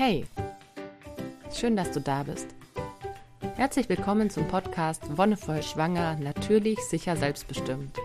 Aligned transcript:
Hey, 0.00 0.26
schön, 1.52 1.74
dass 1.74 1.90
du 1.90 2.00
da 2.00 2.22
bist. 2.22 2.46
Herzlich 3.56 3.88
willkommen 3.88 4.30
zum 4.30 4.46
Podcast 4.46 5.02
Wonnevoll 5.18 5.60
Schwanger, 5.60 6.16
natürlich, 6.20 6.78
sicher, 6.78 7.16
selbstbestimmt. 7.16 7.96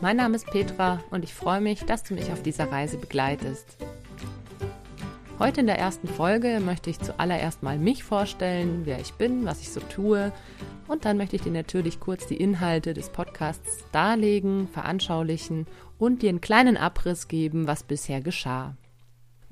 Mein 0.00 0.18
Name 0.18 0.36
ist 0.36 0.46
Petra 0.46 1.02
und 1.10 1.24
ich 1.24 1.34
freue 1.34 1.60
mich, 1.60 1.84
dass 1.84 2.04
du 2.04 2.14
mich 2.14 2.30
auf 2.30 2.44
dieser 2.44 2.70
Reise 2.70 2.96
begleitest. 2.96 3.76
Heute 5.40 5.62
in 5.62 5.66
der 5.66 5.80
ersten 5.80 6.06
Folge 6.06 6.60
möchte 6.60 6.90
ich 6.90 7.00
zuallererst 7.00 7.64
mal 7.64 7.76
mich 7.76 8.04
vorstellen, 8.04 8.82
wer 8.84 9.00
ich 9.00 9.14
bin, 9.14 9.44
was 9.44 9.62
ich 9.62 9.72
so 9.72 9.80
tue 9.80 10.30
und 10.86 11.04
dann 11.04 11.16
möchte 11.16 11.34
ich 11.34 11.42
dir 11.42 11.50
natürlich 11.50 11.98
kurz 11.98 12.24
die 12.28 12.36
Inhalte 12.36 12.94
des 12.94 13.08
Podcasts 13.08 13.84
darlegen, 13.90 14.68
veranschaulichen 14.68 15.66
und 15.98 16.22
dir 16.22 16.28
einen 16.28 16.40
kleinen 16.40 16.76
Abriss 16.76 17.26
geben, 17.26 17.66
was 17.66 17.82
bisher 17.82 18.20
geschah. 18.20 18.76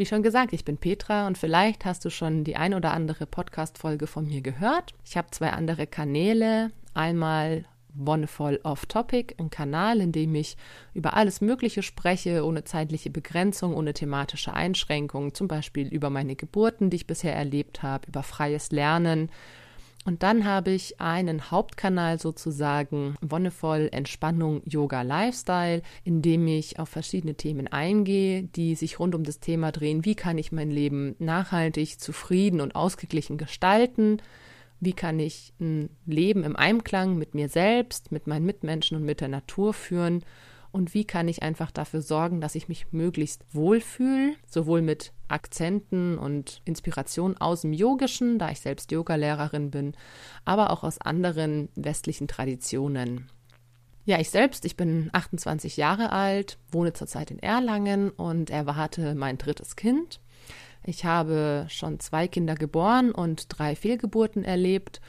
Wie 0.00 0.06
schon 0.06 0.22
gesagt, 0.22 0.54
ich 0.54 0.64
bin 0.64 0.78
Petra 0.78 1.26
und 1.26 1.36
vielleicht 1.36 1.84
hast 1.84 2.06
du 2.06 2.08
schon 2.08 2.42
die 2.42 2.56
ein 2.56 2.72
oder 2.72 2.92
andere 2.92 3.26
Podcast-Folge 3.26 4.06
von 4.06 4.26
mir 4.26 4.40
gehört. 4.40 4.94
Ich 5.04 5.18
habe 5.18 5.28
zwei 5.30 5.50
andere 5.50 5.86
Kanäle. 5.86 6.70
Einmal 6.94 7.66
Wonnevoll 7.92 8.60
Off 8.62 8.86
Topic, 8.86 9.34
ein 9.36 9.50
Kanal, 9.50 10.00
in 10.00 10.10
dem 10.10 10.34
ich 10.34 10.56
über 10.94 11.18
alles 11.18 11.42
Mögliche 11.42 11.82
spreche, 11.82 12.46
ohne 12.46 12.64
zeitliche 12.64 13.10
Begrenzung, 13.10 13.74
ohne 13.74 13.92
thematische 13.92 14.54
Einschränkungen, 14.54 15.34
zum 15.34 15.48
Beispiel 15.48 15.88
über 15.88 16.08
meine 16.08 16.34
Geburten, 16.34 16.88
die 16.88 16.96
ich 16.96 17.06
bisher 17.06 17.36
erlebt 17.36 17.82
habe, 17.82 18.08
über 18.08 18.22
freies 18.22 18.70
Lernen, 18.70 19.30
und 20.06 20.22
dann 20.22 20.46
habe 20.46 20.70
ich 20.70 20.98
einen 21.00 21.50
Hauptkanal 21.50 22.18
sozusagen, 22.18 23.16
Wonnevoll 23.20 23.90
Entspannung 23.92 24.62
Yoga 24.64 25.02
Lifestyle, 25.02 25.82
in 26.04 26.22
dem 26.22 26.46
ich 26.46 26.78
auf 26.78 26.88
verschiedene 26.88 27.34
Themen 27.34 27.68
eingehe, 27.68 28.44
die 28.44 28.74
sich 28.74 28.98
rund 28.98 29.14
um 29.14 29.24
das 29.24 29.40
Thema 29.40 29.72
drehen, 29.72 30.04
wie 30.06 30.14
kann 30.14 30.38
ich 30.38 30.52
mein 30.52 30.70
Leben 30.70 31.16
nachhaltig, 31.18 32.00
zufrieden 32.00 32.62
und 32.62 32.74
ausgeglichen 32.74 33.36
gestalten, 33.36 34.22
wie 34.80 34.94
kann 34.94 35.20
ich 35.20 35.52
ein 35.60 35.90
Leben 36.06 36.44
im 36.44 36.56
Einklang 36.56 37.18
mit 37.18 37.34
mir 37.34 37.50
selbst, 37.50 38.10
mit 38.10 38.26
meinen 38.26 38.46
Mitmenschen 38.46 38.96
und 38.96 39.04
mit 39.04 39.20
der 39.20 39.28
Natur 39.28 39.74
führen 39.74 40.24
und 40.72 40.94
wie 40.94 41.04
kann 41.04 41.28
ich 41.28 41.42
einfach 41.42 41.70
dafür 41.70 42.00
sorgen, 42.00 42.40
dass 42.40 42.54
ich 42.54 42.68
mich 42.68 42.92
möglichst 42.92 43.44
wohlfühle, 43.52 44.34
sowohl 44.46 44.82
mit 44.82 45.12
Akzenten 45.28 46.18
und 46.18 46.62
Inspiration 46.64 47.36
aus 47.36 47.62
dem 47.62 47.72
Yogischen, 47.72 48.38
da 48.38 48.50
ich 48.50 48.60
selbst 48.60 48.92
Yogalehrerin 48.92 49.70
bin, 49.70 49.94
aber 50.44 50.70
auch 50.70 50.84
aus 50.84 51.00
anderen 51.00 51.68
westlichen 51.74 52.28
Traditionen. 52.28 53.28
Ja, 54.04 54.18
ich 54.18 54.30
selbst, 54.30 54.64
ich 54.64 54.76
bin 54.76 55.10
28 55.12 55.76
Jahre 55.76 56.10
alt, 56.10 56.58
wohne 56.70 56.92
zurzeit 56.92 57.30
in 57.30 57.38
Erlangen 57.38 58.10
und 58.10 58.50
erwarte 58.50 59.14
mein 59.14 59.38
drittes 59.38 59.76
Kind. 59.76 60.20
Ich 60.82 61.04
habe 61.04 61.66
schon 61.68 62.00
zwei 62.00 62.26
Kinder 62.26 62.54
geboren 62.54 63.12
und 63.12 63.46
drei 63.48 63.76
Fehlgeburten 63.76 64.44
erlebt 64.44 65.00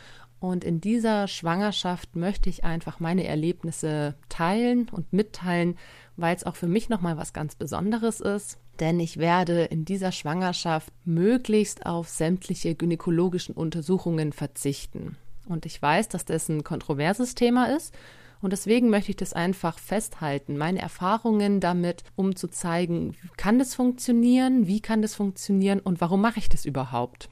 und 0.41 0.63
in 0.63 0.81
dieser 0.81 1.27
Schwangerschaft 1.27 2.15
möchte 2.15 2.49
ich 2.49 2.63
einfach 2.63 2.99
meine 2.99 3.25
Erlebnisse 3.25 4.15
teilen 4.27 4.89
und 4.91 5.13
mitteilen, 5.13 5.77
weil 6.17 6.35
es 6.35 6.45
auch 6.45 6.55
für 6.55 6.67
mich 6.67 6.89
nochmal 6.89 7.15
was 7.15 7.31
ganz 7.31 7.53
Besonderes 7.53 8.19
ist. 8.19 8.57
Denn 8.79 8.99
ich 8.99 9.17
werde 9.17 9.65
in 9.65 9.85
dieser 9.85 10.11
Schwangerschaft 10.11 10.91
möglichst 11.05 11.85
auf 11.85 12.09
sämtliche 12.09 12.73
gynäkologischen 12.73 13.53
Untersuchungen 13.53 14.33
verzichten. 14.33 15.15
Und 15.47 15.67
ich 15.67 15.79
weiß, 15.79 16.09
dass 16.09 16.25
das 16.25 16.49
ein 16.49 16.63
kontroverses 16.63 17.35
Thema 17.35 17.65
ist. 17.75 17.93
Und 18.41 18.51
deswegen 18.51 18.89
möchte 18.89 19.11
ich 19.11 19.17
das 19.17 19.33
einfach 19.33 19.77
festhalten, 19.77 20.57
meine 20.57 20.81
Erfahrungen 20.81 21.59
damit, 21.59 22.03
um 22.15 22.35
zu 22.35 22.47
zeigen, 22.47 23.15
kann 23.37 23.59
das 23.59 23.75
funktionieren, 23.75 24.65
wie 24.65 24.79
kann 24.79 25.03
das 25.03 25.13
funktionieren 25.13 25.79
und 25.81 26.01
warum 26.01 26.21
mache 26.21 26.39
ich 26.39 26.49
das 26.49 26.65
überhaupt. 26.65 27.29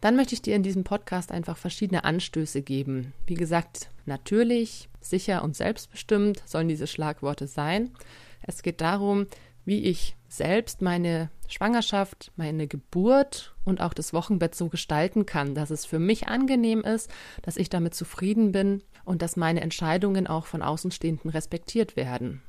Dann 0.00 0.16
möchte 0.16 0.34
ich 0.34 0.42
dir 0.42 0.56
in 0.56 0.62
diesem 0.62 0.84
Podcast 0.84 1.30
einfach 1.30 1.56
verschiedene 1.56 2.04
Anstöße 2.04 2.62
geben. 2.62 3.12
Wie 3.26 3.34
gesagt, 3.34 3.90
natürlich, 4.06 4.88
sicher 5.00 5.44
und 5.44 5.56
selbstbestimmt 5.56 6.42
sollen 6.46 6.68
diese 6.68 6.86
Schlagworte 6.86 7.46
sein. 7.46 7.90
Es 8.42 8.62
geht 8.62 8.80
darum, 8.80 9.26
wie 9.64 9.84
ich 9.84 10.16
selbst 10.28 10.80
meine 10.80 11.30
Schwangerschaft, 11.48 12.32
meine 12.36 12.66
Geburt 12.66 13.54
und 13.64 13.80
auch 13.80 13.92
das 13.92 14.12
Wochenbett 14.12 14.54
so 14.54 14.68
gestalten 14.68 15.26
kann, 15.26 15.54
dass 15.54 15.70
es 15.70 15.84
für 15.84 15.98
mich 15.98 16.28
angenehm 16.28 16.80
ist, 16.82 17.10
dass 17.42 17.56
ich 17.56 17.68
damit 17.68 17.94
zufrieden 17.94 18.52
bin 18.52 18.82
und 19.04 19.22
dass 19.22 19.36
meine 19.36 19.60
Entscheidungen 19.60 20.26
auch 20.26 20.46
von 20.46 20.62
Außenstehenden 20.62 21.30
respektiert 21.30 21.96
werden. 21.96 22.42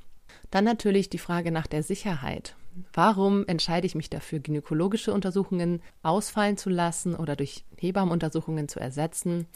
Dann 0.51 0.63
natürlich 0.63 1.09
die 1.09 1.17
Frage 1.17 1.51
nach 1.51 1.67
der 1.67 1.84
Sicherheit. 1.84 2.56
Warum 2.94 3.46
entscheide 3.48 3.88
ich 3.88 3.96
mich 3.96 4.09
dafür, 4.09 4.40
gynäkologische 4.40 5.14
Untersuchungen 5.14 5.82
ausfallen 6.04 6.58
zu 6.58 6.70
lassen 6.70 7.16
oder 7.16 7.36
durch 7.36 7.66
Hebammenuntersuchungen 7.78 8.68
zu 8.68 8.80
ersetzen? 8.80 9.48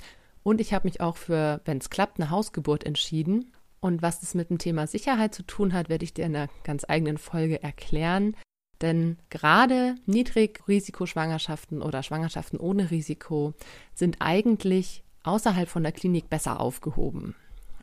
Und 0.44 0.62
ich 0.62 0.74
habe 0.74 0.88
mich 0.88 1.02
auch 1.02 1.18
für, 1.18 1.62
wenn 1.66 1.80
es 1.80 1.90
klappt, 1.90 2.20
eine 2.20 2.30
Hausgeburt 2.30 2.84
entschieden. 2.84 3.52
Und 3.80 4.02
was 4.02 4.20
das 4.20 4.36
mit 4.36 4.50
dem 4.50 4.58
Thema 4.58 4.88
Sicherheit 4.88 5.34
zu 5.34 5.44
tun 5.44 5.74
hat, 5.74 5.90
werde 5.90 6.06
ich 6.06 6.14
dir 6.14 6.26
in 6.26 6.36
einer 6.36 6.50
ganz 6.64 6.86
eigenen 6.88 7.18
Folge 7.18 7.62
erklären. 7.62 8.36
Denn 8.82 9.18
gerade 9.30 9.96
Niedrigrisikoschwangerschaften 10.06 11.82
oder 11.82 12.04
Schwangerschaften 12.04 12.60
ohne 12.60 12.92
Risiko 12.92 13.54
sind 13.94 14.18
eigentlich 14.20 15.04
außerhalb 15.24 15.70
von 15.70 15.84
der 15.84 15.92
Klinik 15.92 16.30
besser 16.30 16.60
aufgehoben. 16.60 17.36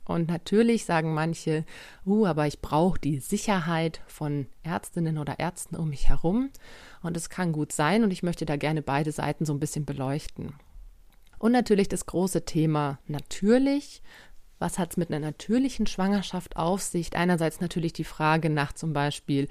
Und 0.04 0.28
natürlich 0.28 0.84
sagen 0.84 1.14
manche, 1.14 1.64
uh, 2.04 2.26
aber 2.26 2.46
ich 2.46 2.60
brauche 2.60 2.98
die 2.98 3.18
Sicherheit 3.18 4.00
von 4.06 4.46
Ärztinnen 4.62 5.18
oder 5.18 5.38
Ärzten 5.38 5.76
um 5.76 5.90
mich 5.90 6.08
herum. 6.08 6.50
Und 7.02 7.16
es 7.16 7.30
kann 7.30 7.52
gut 7.52 7.72
sein 7.72 8.02
und 8.02 8.10
ich 8.10 8.22
möchte 8.22 8.44
da 8.44 8.56
gerne 8.56 8.82
beide 8.82 9.12
Seiten 9.12 9.44
so 9.44 9.52
ein 9.52 9.60
bisschen 9.60 9.84
beleuchten. 9.84 10.54
Und 11.38 11.52
natürlich 11.52 11.88
das 11.88 12.06
große 12.06 12.44
Thema 12.44 12.98
natürlich. 13.06 14.02
Was 14.58 14.78
hat 14.78 14.92
es 14.92 14.96
mit 14.96 15.10
einer 15.10 15.18
natürlichen 15.18 15.88
Schwangerschaft 15.88 16.56
auf 16.56 16.82
sich? 16.82 17.16
Einerseits 17.16 17.60
natürlich 17.60 17.92
die 17.92 18.04
Frage 18.04 18.48
nach 18.48 18.72
zum 18.72 18.92
Beispiel 18.92 19.48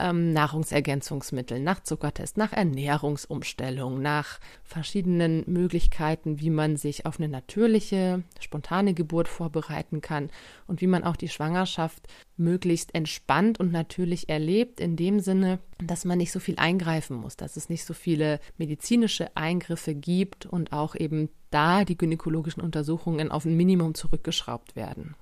ähm, 0.00 0.32
Nahrungsergänzungsmitteln, 0.32 1.62
nach 1.62 1.82
Zuckertest, 1.82 2.36
nach 2.36 2.52
Ernährungsumstellung, 2.52 4.00
nach 4.00 4.40
verschiedenen 4.64 5.44
Möglichkeiten, 5.46 6.40
wie 6.40 6.50
man 6.50 6.76
sich 6.76 7.06
auf 7.06 7.18
eine 7.18 7.28
natürliche, 7.28 8.22
spontane 8.40 8.94
Geburt 8.94 9.28
vorbereiten 9.28 10.00
kann 10.00 10.30
und 10.66 10.80
wie 10.80 10.86
man 10.86 11.04
auch 11.04 11.16
die 11.16 11.28
Schwangerschaft 11.28 12.06
möglichst 12.36 12.94
entspannt 12.94 13.60
und 13.60 13.70
natürlich 13.70 14.28
erlebt, 14.28 14.80
in 14.80 14.96
dem 14.96 15.20
Sinne, 15.20 15.58
dass 15.78 16.04
man 16.04 16.18
nicht 16.18 16.32
so 16.32 16.40
viel 16.40 16.56
eingreifen 16.56 17.16
muss, 17.16 17.36
dass 17.36 17.56
es 17.56 17.68
nicht 17.68 17.84
so 17.84 17.94
viele 17.94 18.40
medizinische 18.56 19.36
Eingriffe 19.36 19.94
gibt 19.94 20.46
und 20.46 20.72
auch 20.72 20.94
eben 20.94 21.28
da 21.50 21.84
die 21.84 21.98
gynäkologischen 21.98 22.62
Untersuchungen 22.62 23.30
auf 23.30 23.44
ein 23.44 23.56
Minimum 23.56 23.94
zurückgeschraubt 23.94 24.76
werden. 24.76 25.14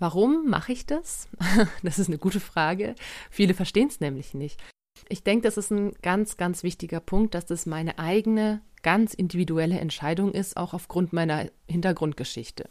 Warum 0.00 0.48
mache 0.48 0.72
ich 0.72 0.86
das? 0.86 1.28
Das 1.84 2.00
ist 2.00 2.08
eine 2.08 2.18
gute 2.18 2.40
Frage. 2.40 2.96
Viele 3.30 3.54
verstehen 3.54 3.88
es 3.88 4.00
nämlich 4.00 4.34
nicht. 4.34 4.60
Ich 5.08 5.22
denke, 5.22 5.42
das 5.42 5.56
ist 5.56 5.70
ein 5.70 5.92
ganz, 6.02 6.36
ganz 6.36 6.62
wichtiger 6.62 7.00
Punkt, 7.00 7.34
dass 7.34 7.46
das 7.46 7.66
meine 7.66 7.98
eigene, 7.98 8.62
ganz 8.82 9.14
individuelle 9.14 9.78
Entscheidung 9.78 10.32
ist, 10.32 10.56
auch 10.56 10.74
aufgrund 10.74 11.12
meiner 11.12 11.46
Hintergrundgeschichte. 11.68 12.68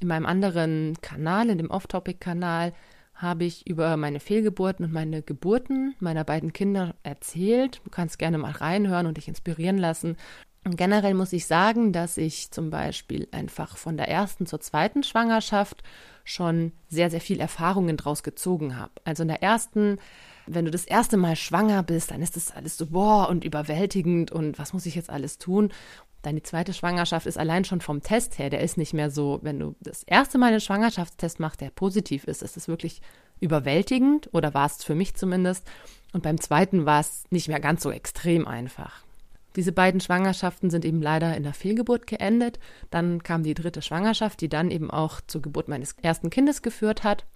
In 0.00 0.08
meinem 0.08 0.26
anderen 0.26 0.96
Kanal, 1.00 1.48
in 1.48 1.58
dem 1.58 1.70
Off-Topic-Kanal, 1.70 2.72
habe 3.14 3.44
ich 3.44 3.68
über 3.68 3.96
meine 3.96 4.18
Fehlgeburten 4.18 4.84
und 4.84 4.92
meine 4.92 5.22
Geburten 5.22 5.94
meiner 6.00 6.24
beiden 6.24 6.52
Kinder 6.52 6.96
erzählt. 7.04 7.80
Du 7.84 7.90
kannst 7.90 8.18
gerne 8.18 8.36
mal 8.38 8.50
reinhören 8.50 9.06
und 9.06 9.16
dich 9.16 9.28
inspirieren 9.28 9.78
lassen. 9.78 10.16
Und 10.64 10.76
generell 10.76 11.14
muss 11.14 11.32
ich 11.32 11.46
sagen, 11.46 11.92
dass 11.92 12.16
ich 12.16 12.50
zum 12.52 12.70
Beispiel 12.70 13.26
einfach 13.32 13.76
von 13.76 13.96
der 13.96 14.08
ersten 14.08 14.46
zur 14.46 14.60
zweiten 14.60 15.02
Schwangerschaft 15.02 15.82
schon 16.24 16.72
sehr, 16.88 17.10
sehr 17.10 17.20
viel 17.20 17.40
Erfahrungen 17.40 17.96
draus 17.96 18.22
gezogen 18.22 18.76
habe. 18.78 18.92
Also 19.04 19.22
in 19.22 19.28
der 19.28 19.42
ersten, 19.42 19.98
wenn 20.46 20.64
du 20.64 20.70
das 20.70 20.84
erste 20.84 21.16
Mal 21.16 21.34
schwanger 21.34 21.82
bist, 21.82 22.12
dann 22.12 22.22
ist 22.22 22.36
das 22.36 22.52
alles 22.52 22.76
so, 22.76 22.86
boah, 22.86 23.28
und 23.28 23.44
überwältigend 23.44 24.30
und 24.30 24.56
was 24.58 24.72
muss 24.72 24.86
ich 24.86 24.94
jetzt 24.94 25.10
alles 25.10 25.38
tun? 25.38 25.72
Deine 26.22 26.44
zweite 26.44 26.72
Schwangerschaft 26.72 27.26
ist 27.26 27.38
allein 27.38 27.64
schon 27.64 27.80
vom 27.80 28.00
Test 28.00 28.38
her, 28.38 28.48
der 28.48 28.60
ist 28.60 28.78
nicht 28.78 28.94
mehr 28.94 29.10
so, 29.10 29.40
wenn 29.42 29.58
du 29.58 29.74
das 29.80 30.04
erste 30.04 30.38
Mal 30.38 30.52
einen 30.52 30.60
Schwangerschaftstest 30.60 31.40
machst, 31.40 31.60
der 31.60 31.70
positiv 31.70 32.24
ist, 32.24 32.42
ist 32.42 32.56
es 32.56 32.68
wirklich 32.68 33.02
überwältigend 33.40 34.28
oder 34.32 34.54
war 34.54 34.66
es 34.66 34.84
für 34.84 34.94
mich 34.94 35.14
zumindest. 35.14 35.66
Und 36.12 36.22
beim 36.22 36.40
zweiten 36.40 36.86
war 36.86 37.00
es 37.00 37.24
nicht 37.30 37.48
mehr 37.48 37.58
ganz 37.58 37.82
so 37.82 37.90
extrem 37.90 38.46
einfach. 38.46 39.02
Diese 39.56 39.72
beiden 39.72 40.00
Schwangerschaften 40.00 40.70
sind 40.70 40.84
eben 40.84 41.02
leider 41.02 41.36
in 41.36 41.42
der 41.42 41.54
Fehlgeburt 41.54 42.06
geendet. 42.06 42.58
Dann 42.90 43.22
kam 43.22 43.42
die 43.42 43.54
dritte 43.54 43.82
Schwangerschaft, 43.82 44.40
die 44.40 44.48
dann 44.48 44.70
eben 44.70 44.90
auch 44.90 45.20
zur 45.26 45.42
Geburt 45.42 45.68
meines 45.68 45.94
ersten 46.02 46.30
Kindes 46.30 46.62
geführt 46.62 47.04
hat. 47.04 47.26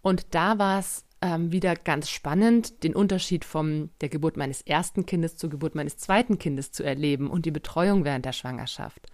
Und 0.00 0.34
da 0.34 0.58
war 0.58 0.78
es 0.78 1.04
ähm, 1.20 1.50
wieder 1.50 1.74
ganz 1.74 2.08
spannend, 2.08 2.82
den 2.84 2.94
Unterschied 2.94 3.44
von 3.44 3.90
der 4.00 4.08
Geburt 4.08 4.36
meines 4.36 4.62
ersten 4.62 5.06
Kindes 5.06 5.36
zur 5.36 5.50
Geburt 5.50 5.74
meines 5.74 5.96
zweiten 5.96 6.38
Kindes 6.38 6.70
zu 6.70 6.84
erleben 6.84 7.28
und 7.30 7.44
die 7.44 7.50
Betreuung 7.50 8.04
während 8.04 8.24
der 8.24 8.32
Schwangerschaft. 8.32 9.08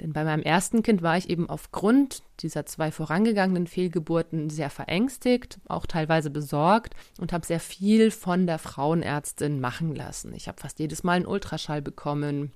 Denn 0.00 0.12
bei 0.12 0.24
meinem 0.24 0.42
ersten 0.42 0.82
Kind 0.82 1.02
war 1.02 1.16
ich 1.16 1.30
eben 1.30 1.48
aufgrund 1.48 2.22
dieser 2.40 2.66
zwei 2.66 2.90
vorangegangenen 2.90 3.66
Fehlgeburten 3.66 4.50
sehr 4.50 4.68
verängstigt, 4.68 5.58
auch 5.68 5.86
teilweise 5.86 6.30
besorgt 6.30 6.94
und 7.18 7.32
habe 7.32 7.46
sehr 7.46 7.60
viel 7.60 8.10
von 8.10 8.46
der 8.46 8.58
Frauenärztin 8.58 9.60
machen 9.60 9.94
lassen. 9.94 10.34
Ich 10.34 10.48
habe 10.48 10.60
fast 10.60 10.78
jedes 10.78 11.02
Mal 11.02 11.14
einen 11.14 11.26
Ultraschall 11.26 11.80
bekommen. 11.80 12.52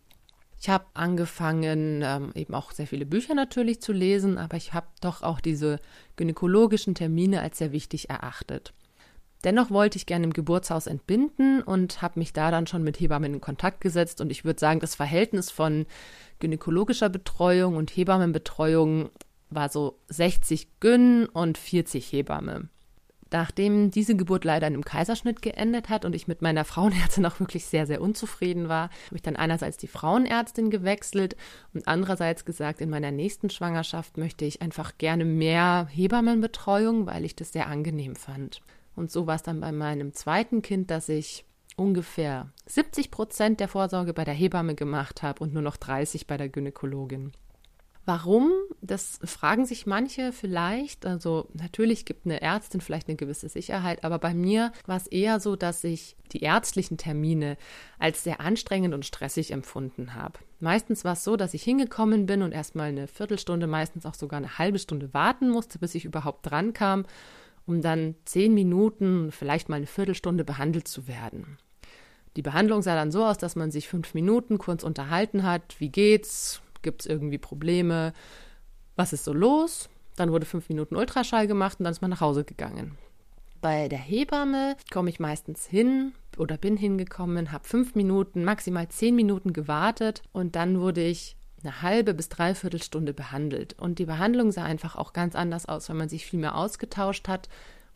Ich 0.61 0.69
habe 0.69 0.85
angefangen, 0.93 2.03
ähm, 2.05 2.33
eben 2.35 2.53
auch 2.53 2.73
sehr 2.73 2.87
viele 2.87 3.07
Bücher 3.07 3.35
natürlich 3.35 3.81
zu 3.81 3.93
lesen, 3.93 4.37
aber 4.37 4.59
ich 4.59 4.75
habe 4.75 4.89
doch 5.01 5.23
auch 5.23 5.41
diese 5.41 5.79
gynäkologischen 6.17 6.95
Termine 6.95 7.41
als 7.41 7.57
sehr 7.57 7.73
wichtig 7.73 8.11
erachtet. 8.11 8.75
Dennoch 9.45 9.71
wollte 9.71 9.97
ich 9.97 10.07
gerne 10.07 10.25
im 10.25 10.33
Geburtshaus 10.33 10.87
entbinden 10.87 11.63
und 11.63 12.03
habe 12.03 12.19
mich 12.19 12.33
da 12.33 12.51
dann 12.51 12.67
schon 12.67 12.83
mit 12.83 13.01
Hebammen 13.01 13.35
in 13.35 13.41
Kontakt 13.41 13.81
gesetzt. 13.81 14.21
Und 14.21 14.31
ich 14.31 14.45
würde 14.45 14.61
sagen, 14.61 14.81
das 14.81 14.95
Verhältnis 14.95 15.51
von 15.51 15.87
gynäkologischer 16.41 17.09
Betreuung 17.09 17.77
und 17.77 17.91
Hebammenbetreuung 17.91 19.11
war 19.49 19.69
so 19.69 19.99
60 20.09 20.81
Gyn 20.81 21.27
und 21.27 21.57
40 21.57 22.13
Hebamme. 22.13 22.69
Nachdem 23.33 23.93
diese 23.93 24.17
Geburt 24.17 24.45
leider 24.45 24.67
in 24.67 24.75
einem 24.75 24.85
Kaiserschnitt 24.85 25.41
geendet 25.41 25.89
hat 25.89 26.05
und 26.05 26.17
ich 26.17 26.27
mit 26.27 26.43
meiner 26.43 26.65
Frauenärztin 26.65 27.25
auch 27.27 27.39
wirklich 27.39 27.65
sehr, 27.65 27.87
sehr 27.87 28.01
unzufrieden 28.01 28.69
war, 28.69 28.91
habe 29.07 29.17
ich 29.17 29.23
dann 29.23 29.37
einerseits 29.37 29.77
die 29.77 29.87
Frauenärztin 29.87 30.69
gewechselt 30.71 31.37
und 31.73 31.87
andererseits 31.87 32.45
gesagt, 32.45 32.81
in 32.81 32.91
meiner 32.91 33.13
nächsten 33.13 33.49
Schwangerschaft 33.49 34.17
möchte 34.17 34.45
ich 34.45 34.63
einfach 34.63 34.99
gerne 34.99 35.25
mehr 35.25 35.87
Hebammenbetreuung, 35.91 37.07
weil 37.07 37.25
ich 37.25 37.37
das 37.37 37.53
sehr 37.53 37.69
angenehm 37.69 38.17
fand. 38.17 38.61
Und 38.95 39.11
so 39.11 39.27
war 39.27 39.37
es 39.37 39.43
dann 39.43 39.61
bei 39.61 39.73
meinem 39.73 40.13
zweiten 40.13 40.63
Kind, 40.63 40.91
dass 40.91 41.09
ich 41.09 41.45
ungefähr 41.77 42.51
70 42.67 43.11
Prozent 43.11 43.61
der 43.61 43.69
Vorsorge 43.69 44.13
bei 44.13 44.25
der 44.25 44.35
Hebamme 44.35 44.75
gemacht 44.75 45.23
habe 45.23 45.43
und 45.43 45.55
nur 45.55 45.63
noch 45.63 45.77
30 45.77 46.27
bei 46.27 46.37
der 46.37 46.49
Gynäkologin. 46.49 47.33
Warum? 48.07 48.51
Das 48.81 49.21
fragen 49.25 49.67
sich 49.67 49.87
manche 49.87 50.33
vielleicht. 50.33 51.07
Also 51.07 51.49
natürlich 51.53 52.05
gibt 52.05 52.27
eine 52.27 52.41
Ärztin 52.41 52.81
vielleicht 52.81 53.09
eine 53.09 53.17
gewisse 53.17 53.49
Sicherheit, 53.49 54.05
aber 54.05 54.19
bei 54.19 54.35
mir 54.35 54.73
war 54.87 54.97
es 54.97 55.07
eher 55.07 55.39
so, 55.39 55.55
dass 55.55 55.85
ich 55.85 56.17
die 56.33 56.41
ärztlichen 56.41 56.97
Termine 56.97 57.57
als 57.99 58.25
sehr 58.25 58.41
anstrengend 58.41 58.95
und 58.95 59.05
stressig 59.05 59.53
empfunden 59.53 60.15
habe. 60.15 60.41
Meistens 60.61 61.05
war 61.05 61.13
es 61.13 61.25
so, 61.25 61.37
dass 61.37 61.55
ich 61.55 61.63
hingekommen 61.63 62.27
bin 62.27 62.43
und 62.43 62.53
erstmal 62.53 62.89
eine 62.89 63.07
Viertelstunde, 63.07 63.67
meistens 63.67 64.07
auch 64.07 64.15
sogar 64.15 64.39
eine 64.39 64.59
halbe 64.59 64.79
Stunde 64.79 65.15
warten 65.15 65.49
musste, 65.49 65.79
bis 65.79 65.95
ich 65.95 66.05
überhaupt 66.05 66.51
dran 66.51 66.73
kam 66.73 67.05
um 67.67 67.81
dann 67.81 68.15
zehn 68.25 68.55
Minuten, 68.55 69.33
vielleicht 69.33 69.69
mal 69.69 69.77
eine 69.77 69.87
Viertelstunde 69.87 70.45
behandelt 70.45 70.89
zu 70.89 71.09
werden. 71.09 71.59
Die 72.37 72.43
Behandlung 72.43 72.83
sah 72.83 72.95
dann 72.95 73.11
so 73.11 73.25
aus, 73.25 73.39
dass 73.39 73.57
man 73.57 73.71
sich 73.71 73.89
fünf 73.89 74.15
Minuten 74.15 74.59
kurz 74.59 74.85
unterhalten 74.85 75.43
hat. 75.43 75.81
Wie 75.81 75.91
geht's? 75.91 76.63
Gibt 76.83 77.03
es 77.03 77.07
irgendwie 77.07 77.39
Probleme? 77.39 78.13
Was 78.97 79.13
ist 79.13 79.25
so 79.25 79.33
los? 79.33 79.89
Dann 80.17 80.33
wurde 80.33 80.47
fünf 80.47 80.69
Minuten 80.69 80.97
Ultraschall 80.97 81.47
gemacht 81.47 81.81
und 81.81 81.85
dann 81.85 81.93
ist 81.93 82.03
man 82.03 82.11
nach 82.11 82.21
Hause 82.21 82.45
gegangen. 82.45 82.97
Bei 83.61 83.89
der 83.89 83.99
Hebamme 83.99 84.77
komme 84.91 85.11
ich 85.11 85.21
meistens 85.21 85.67
hin 85.67 86.13
oder 86.39 86.57
bin 86.57 86.77
hingekommen, 86.77 87.53
habe 87.53 87.67
fünf 87.67 87.95
Minuten, 87.95 88.45
maximal 88.45 88.89
zehn 88.89 89.15
Minuten 89.15 89.53
gewartet 89.53 90.23
und 90.33 90.57
dann 90.57 90.81
wurde 90.81 91.03
ich 91.03 91.37
eine 91.63 91.83
halbe 91.83 92.15
bis 92.15 92.29
dreiviertel 92.29 92.83
Stunde 92.83 93.13
behandelt. 93.13 93.75
Und 93.79 93.99
die 93.99 94.07
Behandlung 94.07 94.53
sah 94.53 94.65
einfach 94.65 94.97
auch 94.97 95.13
ganz 95.13 95.35
anders 95.35 95.67
aus, 95.67 95.89
weil 95.89 95.97
man 95.97 96.09
sich 96.09 96.27
viel 96.27 96.41
mehr 96.41 96.57
ausgetauscht 96.57 97.29
hat, 97.29 97.49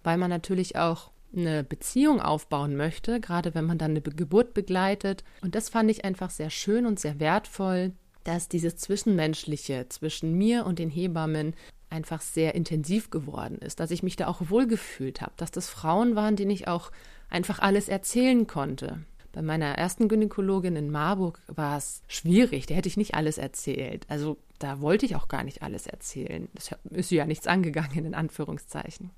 weil 0.03 0.19
man 0.19 0.31
natürlich 0.31 0.77
auch 0.77 1.11
eine 1.37 1.65
Beziehung 1.65 2.21
aufbauen 2.21 2.77
möchte, 2.77 3.21
gerade 3.21 3.55
wenn 3.55 3.65
man 3.65 3.79
dann 3.79 3.91
eine 3.91 4.01
Geburt 4.01 4.55
begleitet. 4.55 5.25
Und 5.43 5.55
das 5.55 5.69
fand 5.69 5.91
ich 5.91 6.05
einfach 6.05 6.31
sehr 6.31 6.51
schön 6.51 6.87
und 6.87 7.01
sehr 7.01 7.19
wertvoll, 7.19 7.93
dass 8.23 8.49
dieses 8.49 8.77
Zwischenmenschliche 8.77 9.87
zwischen 9.89 10.35
mir 10.35 10.65
und 10.65 10.79
den 10.79 10.91
Hebammen 10.91 11.55
einfach 11.91 12.21
sehr 12.21 12.55
intensiv 12.55 13.11
geworden 13.11 13.59
ist, 13.59 13.81
dass 13.81 13.91
ich 13.91 14.03
mich 14.03 14.17
da 14.17 14.27
auch 14.27 14.49
wohlgefühlt 14.49 15.21
habe, 15.21 15.33
dass 15.37 15.51
das 15.51 15.69
Frauen 15.69 16.17
waren, 16.17 16.37
denen 16.37 16.51
ich 16.51 16.67
auch 16.67 16.91
einfach 17.31 17.61
alles 17.61 17.89
erzählen 17.89 18.47
konnte. 18.47 19.01
Bei 19.35 19.43
meiner 19.43 19.77
ersten 19.77 20.07
Gynäkologin 20.07 20.77
in 20.77 20.93
Marburg 20.93 21.41
war 21.49 21.77
es 21.77 22.03
schwierig. 22.07 22.67
Da 22.67 22.75
hätte 22.75 22.89
ich 22.89 22.97
nicht 22.97 23.15
alles 23.15 23.37
erzählt. 23.37 24.07
Also 24.09 24.39
da 24.61 24.81
wollte 24.81 25.07
ich 25.07 25.17
auch 25.17 25.27
gar 25.27 25.43
nicht 25.43 25.63
alles 25.63 25.89
erzählen. 25.89 26.49
Das 26.55 26.71
ist 26.91 27.11
ja 27.11 27.27
nichts 27.27 27.49
angegangen, 27.49 28.05
in 28.05 28.15
Anführungszeichen. 28.15 29.11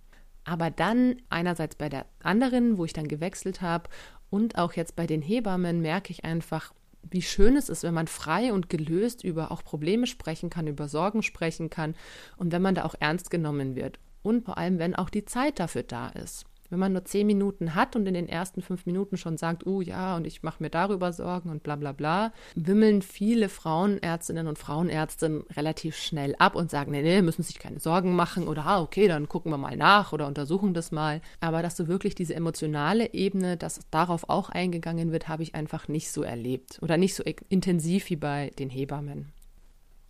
Aber 0.45 0.71
dann 0.71 1.17
einerseits 1.29 1.77
bei 1.77 1.91
der 1.91 2.07
anderen, 2.23 2.79
wo 2.79 2.87
ich 2.87 2.95
dann 2.95 3.09
gewechselt 3.09 3.61
habe, 3.61 3.91
und 4.31 4.57
auch 4.57 4.73
jetzt 4.73 4.97
bei 4.97 5.07
den 5.07 5.23
Hebammen 5.23 5.83
merke 5.83 6.11
ich 6.13 6.25
einfach, 6.25 6.73
wie 7.03 7.23
schön 7.23 7.57
es 7.57 7.69
ist, 7.69 7.83
wenn 7.83 7.95
man 7.95 8.09
frei 8.09 8.53
und 8.53 8.71
gelöst 8.71 9.23
über 9.23 9.53
auch 9.53 9.62
Probleme 9.62 10.07
sprechen 10.07 10.51
kann, 10.51 10.67
über 10.67 10.89
Sorgen 10.89 11.23
sprechen 11.23 11.71
kann 11.71 11.95
und 12.37 12.53
wenn 12.53 12.62
man 12.62 12.75
da 12.75 12.85
auch 12.85 12.95
ernst 12.99 13.31
genommen 13.31 13.77
wird. 13.77 14.01
Und 14.23 14.45
vor 14.45 14.59
allem, 14.59 14.79
wenn 14.79 14.97
auch 14.97 15.11
die 15.11 15.25
Zeit 15.25 15.61
dafür 15.61 15.85
da 15.85 16.09
ist. 16.09 16.47
Wenn 16.71 16.79
man 16.79 16.93
nur 16.93 17.05
zehn 17.05 17.27
Minuten 17.27 17.75
hat 17.75 17.97
und 17.97 18.07
in 18.07 18.15
den 18.15 18.29
ersten 18.29 18.63
fünf 18.63 18.87
Minuten 18.87 19.17
schon 19.17 19.37
sagt, 19.37 19.67
oh 19.67 19.81
ja, 19.81 20.17
und 20.17 20.27
ich 20.27 20.43
mache 20.43 20.63
mir 20.63 20.71
darüber 20.71 21.13
Sorgen 21.13 21.51
und 21.51 21.63
bla 21.63 21.77
bla 21.77 21.93
bla, 21.93 22.33
wimmeln 22.55 23.03
viele 23.03 23.49
Frauenärztinnen 23.49 24.47
und 24.47 24.59
Frauenärzte 24.59 25.45
relativ 25.57 25.97
schnell 25.97 26.35
ab 26.39 26.55
und 26.55 26.71
sagen, 26.71 26.93
nee, 26.93 27.03
nee, 27.03 27.23
müssen 27.23 27.43
sich 27.43 27.59
keine 27.59 27.81
Sorgen 27.81 28.15
machen 28.15 28.49
oder 28.49 28.67
ah, 28.67 28.81
okay, 28.81 29.09
dann 29.09 29.29
gucken 29.29 29.53
wir 29.53 29.59
mal 29.59 29.77
nach 29.77 30.13
oder 30.13 30.27
untersuchen 30.27 30.75
das 30.75 30.93
mal. 30.93 31.21
Aber 31.41 31.63
dass 31.63 31.77
so 31.77 31.89
wirklich 31.89 32.15
diese 32.15 32.35
emotionale 32.35 33.15
Ebene, 33.15 33.57
dass 33.57 33.81
darauf 33.91 34.29
auch 34.29 34.49
eingegangen 34.51 35.12
wird, 35.12 35.29
habe 35.29 35.43
ich 35.43 35.55
einfach 35.55 35.89
nicht 35.89 36.11
so 36.11 36.23
erlebt 36.23 36.79
oder 36.83 36.97
nicht 36.97 37.15
so 37.15 37.23
intensiv 37.49 38.11
wie 38.11 38.17
bei 38.17 38.51
den 38.59 38.71
Hebammen. 38.71 39.36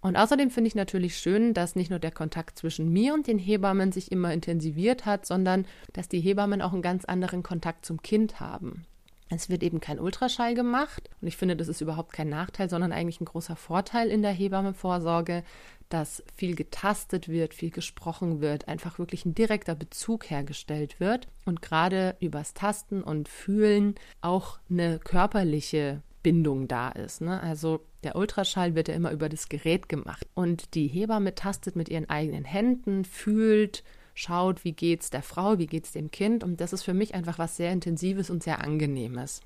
Und 0.07 0.15
außerdem 0.15 0.53
finde 0.53 0.69
ich 0.69 0.77
natürlich 0.77 1.19
schön, 1.19 1.53
dass 1.53 1.75
nicht 1.75 1.91
nur 1.91 1.99
der 1.99 2.13
Kontakt 2.13 2.57
zwischen 2.57 2.93
mir 2.93 3.13
und 3.13 3.27
den 3.27 3.41
Hebammen 3.41 3.91
sich 3.91 4.13
immer 4.13 4.33
intensiviert 4.33 5.05
hat, 5.05 5.27
sondern 5.27 5.67
dass 5.95 6.09
die 6.09 6.21
Hebammen 6.21 6.63
auch 6.63 6.73
einen 6.73 6.81
ganz 6.81 7.05
anderen 7.05 7.43
Kontakt 7.43 7.85
zum 7.85 8.01
Kind 8.01 8.39
haben. 8.39 8.87
Es 9.31 9.51
wird 9.51 9.65
eben 9.65 9.81
kein 9.81 9.99
Ultraschall 9.99 10.55
gemacht 10.55 11.11
und 11.21 11.27
ich 11.27 11.37
finde, 11.37 11.57
das 11.57 11.67
ist 11.67 11.81
überhaupt 11.81 12.13
kein 12.13 12.29
Nachteil, 12.29 12.71
sondern 12.71 12.93
eigentlich 12.93 13.21
ein 13.21 13.25
großer 13.25 13.57
Vorteil 13.57 14.07
in 14.07 14.23
der 14.23 14.31
Hebammenvorsorge, 14.31 15.43
dass 15.89 16.23
viel 16.37 16.55
getastet 16.55 17.27
wird, 17.27 17.53
viel 17.53 17.73
gesprochen 17.73 18.41
wird, 18.41 18.69
einfach 18.69 19.01
wirklich 19.01 19.25
ein 19.25 19.35
direkter 19.35 19.75
Bezug 19.75 20.31
hergestellt 20.31 21.01
wird 21.01 21.27
und 21.47 21.63
gerade 21.63 22.15
übers 22.21 22.55
Tasten 22.55 23.03
und 23.03 23.29
Fühlen 23.29 23.97
auch 24.21 24.61
eine 24.71 25.01
körperliche 25.01 26.03
Bindung 26.23 26.69
da 26.69 26.91
ist. 26.91 27.21
Ne? 27.21 27.41
Also 27.41 27.81
der 28.07 28.15
Ultraschall 28.15 28.77
wird 28.77 28.87
ja 28.87 28.95
immer 28.95 29.11
über 29.11 29.29
das 29.29 29.49
Gerät 29.49 29.89
gemacht. 29.89 30.29
Und 30.35 30.75
die 30.75 30.87
Hebamme 30.87 31.35
tastet 31.35 31.75
mit 31.75 31.89
ihren 31.89 32.09
eigenen 32.09 32.45
Händen, 32.45 33.05
fühlt, 33.05 33.83
schaut, 34.15 34.65
wie 34.65 34.73
geht's 34.73 35.11
der 35.11 35.23
Frau, 35.23 35.59
wie 35.59 35.67
geht's 35.67 35.91
dem 35.91 36.13
Kind. 36.13 36.45
Und 36.45 36.61
das 36.61 36.73
ist 36.73 36.85
für 36.85 36.95
mich 36.95 37.15
einfach 37.15 37.41
was 37.41 37.57
sehr 37.57 37.73
intensives 37.73 38.31
und 38.31 38.45
sehr 38.45 38.63
angenehmes. 38.63 39.41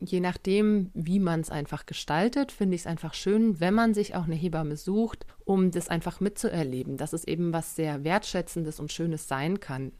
Je 0.00 0.20
nachdem, 0.20 0.90
wie 0.92 1.18
man 1.18 1.40
es 1.40 1.48
einfach 1.48 1.86
gestaltet, 1.86 2.52
finde 2.52 2.74
ich 2.74 2.82
es 2.82 2.86
einfach 2.86 3.14
schön, 3.14 3.58
wenn 3.58 3.72
man 3.72 3.94
sich 3.94 4.14
auch 4.16 4.24
eine 4.24 4.34
Hebamme 4.34 4.76
sucht, 4.76 5.24
um 5.46 5.70
das 5.70 5.88
einfach 5.88 6.20
mitzuerleben, 6.20 6.98
dass 6.98 7.14
es 7.14 7.24
eben 7.24 7.54
was 7.54 7.74
sehr 7.74 8.04
wertschätzendes 8.04 8.80
und 8.80 8.92
schönes 8.92 9.28
sein 9.28 9.60
kann 9.60 9.92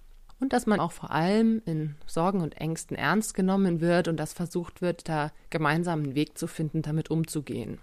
und 0.43 0.53
dass 0.53 0.67
man 0.67 0.81
auch 0.81 0.91
vor 0.91 1.13
allem 1.13 1.63
in 1.67 1.95
Sorgen 2.05 2.41
und 2.41 2.61
Ängsten 2.61 2.97
ernst 2.97 3.33
genommen 3.35 3.81
wird 3.81 4.09
und 4.09 4.17
dass 4.17 4.33
versucht 4.33 4.83
wird, 4.83 5.09
da 5.09 5.31
gemeinsam 5.51 6.03
einen 6.03 6.15
Weg 6.17 6.37
zu 6.37 6.49
finden, 6.49 6.83
damit 6.83 7.13
umzugehen. 7.13 7.79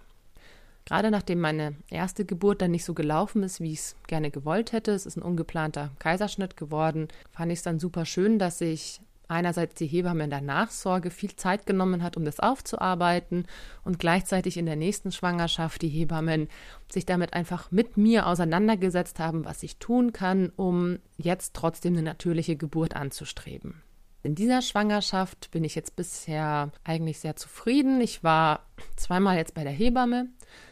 Gerade 0.84 1.10
nachdem 1.10 1.40
meine 1.40 1.74
erste 1.88 2.26
Geburt 2.26 2.60
dann 2.60 2.72
nicht 2.72 2.84
so 2.84 2.92
gelaufen 2.92 3.42
ist, 3.42 3.60
wie 3.60 3.72
ich 3.72 3.78
es 3.78 3.96
gerne 4.08 4.30
gewollt 4.30 4.72
hätte, 4.72 4.92
es 4.92 5.06
ist 5.06 5.16
ein 5.16 5.22
ungeplanter 5.22 5.90
Kaiserschnitt 6.00 6.58
geworden, 6.58 7.08
fand 7.32 7.50
ich 7.50 7.60
es 7.60 7.62
dann 7.62 7.80
super 7.80 8.04
schön, 8.04 8.38
dass 8.38 8.60
ich 8.60 9.00
einerseits 9.30 9.74
die 9.74 9.86
Hebamme 9.86 10.24
in 10.24 10.30
der 10.30 10.40
Nachsorge 10.40 11.10
viel 11.10 11.34
Zeit 11.36 11.66
genommen 11.66 12.02
hat, 12.02 12.16
um 12.16 12.24
das 12.24 12.40
aufzuarbeiten 12.40 13.46
und 13.84 13.98
gleichzeitig 13.98 14.56
in 14.56 14.66
der 14.66 14.76
nächsten 14.76 15.12
Schwangerschaft 15.12 15.82
die 15.82 15.88
Hebammen 15.88 16.48
sich 16.90 17.06
damit 17.06 17.32
einfach 17.34 17.70
mit 17.70 17.96
mir 17.96 18.26
auseinandergesetzt 18.26 19.18
haben, 19.18 19.44
was 19.44 19.62
ich 19.62 19.78
tun 19.78 20.12
kann, 20.12 20.50
um 20.56 20.98
jetzt 21.16 21.54
trotzdem 21.54 21.94
eine 21.94 22.02
natürliche 22.02 22.56
Geburt 22.56 22.96
anzustreben. 22.96 23.82
In 24.22 24.34
dieser 24.34 24.60
Schwangerschaft 24.60 25.50
bin 25.50 25.64
ich 25.64 25.74
jetzt 25.74 25.96
bisher 25.96 26.72
eigentlich 26.84 27.20
sehr 27.20 27.36
zufrieden. 27.36 28.02
Ich 28.02 28.22
war 28.22 28.66
zweimal 28.96 29.38
jetzt 29.38 29.54
bei 29.54 29.64
der 29.64 29.72
Hebamme. 29.72 30.28